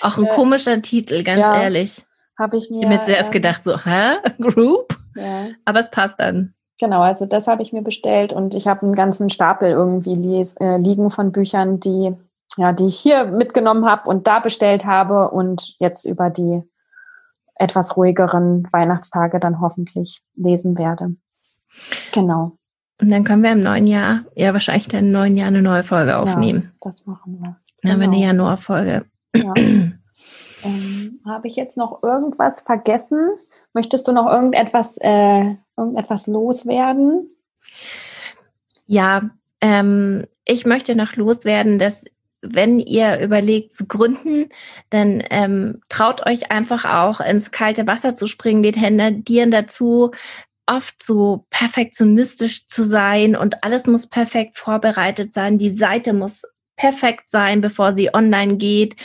[0.00, 2.06] Auch ein äh, komischer Titel, ganz ja, ehrlich.
[2.38, 2.78] Habe ich mir.
[2.78, 4.16] Ich habe mir zuerst äh, gedacht, so, hä?
[4.40, 4.96] Group?
[5.16, 5.48] Ja.
[5.64, 6.54] Aber es passt dann.
[6.78, 10.56] Genau, also das habe ich mir bestellt und ich habe einen ganzen Stapel irgendwie lies,
[10.58, 12.14] äh, liegen von Büchern, die,
[12.56, 16.62] ja, die ich hier mitgenommen habe und da bestellt habe und jetzt über die
[17.56, 21.16] etwas ruhigeren Weihnachtstage dann hoffentlich lesen werde.
[22.12, 22.52] Genau.
[23.00, 25.82] Und dann können wir im neuen Jahr, ja wahrscheinlich dann im neuen Jahr eine neue
[25.82, 26.62] Folge aufnehmen.
[26.62, 27.56] Ja, das machen wir.
[27.82, 28.26] Dann haben wir eine genau.
[28.26, 29.04] Januarfolge.
[29.34, 29.54] Ja.
[30.64, 33.18] ähm, habe ich jetzt noch irgendwas vergessen?
[33.72, 37.30] Möchtest du noch irgendetwas, äh, irgendetwas loswerden?
[38.86, 39.30] Ja,
[39.60, 42.04] ähm, ich möchte noch loswerden, dass
[42.40, 44.48] wenn ihr überlegt zu gründen,
[44.90, 48.62] dann ähm, traut euch einfach auch ins kalte Wasser zu springen.
[48.62, 50.12] Wir tendieren dazu,
[50.66, 55.58] oft so perfektionistisch zu sein und alles muss perfekt vorbereitet sein.
[55.58, 56.42] Die Seite muss
[56.78, 58.96] perfekt sein, bevor sie online geht.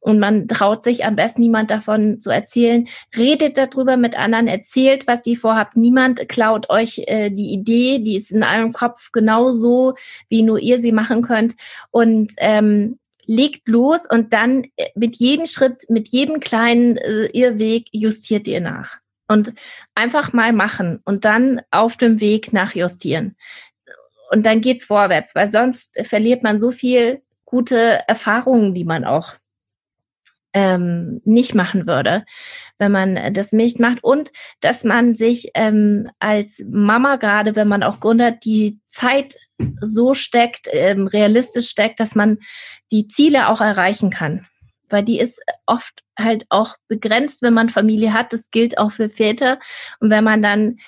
[0.00, 2.86] Und man traut sich am besten niemand davon zu erzählen.
[3.16, 5.76] Redet darüber mit anderen, erzählt, was ihr vorhabt.
[5.76, 9.94] Niemand klaut euch äh, die Idee, die ist in eurem Kopf genauso,
[10.28, 11.54] wie nur ihr sie machen könnt.
[11.90, 17.86] Und ähm, legt los und dann äh, mit jedem Schritt, mit jedem kleinen äh, Irrweg
[17.92, 18.98] justiert ihr nach.
[19.28, 19.52] Und
[19.94, 23.36] einfach mal machen und dann auf dem Weg nachjustieren
[24.30, 29.34] und dann geht's vorwärts, weil sonst verliert man so viel gute Erfahrungen, die man auch
[30.52, 32.24] ähm, nicht machen würde,
[32.78, 34.02] wenn man das nicht macht.
[34.02, 39.34] Und dass man sich ähm, als Mama gerade, wenn man auch gründet, die Zeit
[39.80, 42.38] so steckt, ähm, realistisch steckt, dass man
[42.90, 44.46] die Ziele auch erreichen kann.
[44.88, 48.32] Weil die ist oft halt auch begrenzt, wenn man Familie hat.
[48.32, 49.58] Das gilt auch für Väter.
[50.00, 50.78] Und wenn man dann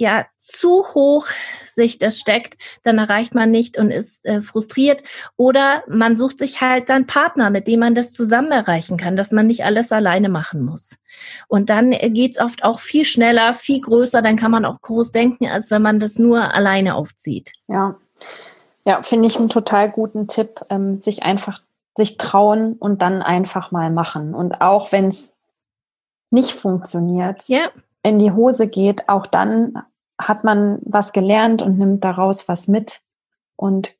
[0.00, 1.28] ja zu hoch
[1.64, 5.02] sich das steckt, dann erreicht man nicht und ist äh, frustriert.
[5.36, 9.30] Oder man sucht sich halt dann Partner, mit dem man das zusammen erreichen kann, dass
[9.30, 10.96] man nicht alles alleine machen muss.
[11.46, 15.12] Und dann äh, geht's oft auch viel schneller, viel größer, dann kann man auch groß
[15.12, 17.52] denken, als wenn man das nur alleine aufzieht.
[17.68, 17.96] Ja,
[18.84, 21.60] ja, finde ich einen total guten Tipp, ähm, sich einfach
[21.96, 24.34] sich trauen und dann einfach mal machen.
[24.34, 25.36] Und auch wenn es
[26.30, 27.68] nicht funktioniert, ja.
[28.02, 29.82] in die Hose geht, auch dann
[30.20, 33.00] hat man was gelernt und nimmt daraus was mit
[33.56, 33.94] und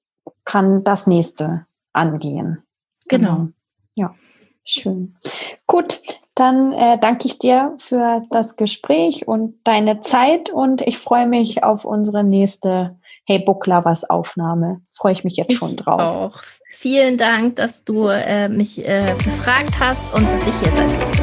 [0.45, 2.63] kann das nächste angehen.
[3.09, 3.35] Genau.
[3.37, 3.49] genau.
[3.95, 4.15] Ja,
[4.65, 5.15] schön.
[5.67, 6.01] Gut,
[6.35, 11.65] dann äh, danke ich dir für das Gespräch und deine Zeit und ich freue mich
[11.65, 12.97] auf unsere nächste
[13.27, 14.81] Hey Book Lovers Aufnahme.
[14.93, 16.01] Freue ich mich jetzt schon drauf.
[16.01, 16.43] Auch.
[16.71, 21.20] Vielen Dank, dass du äh, mich äh, befragt hast und dass ich hier bin.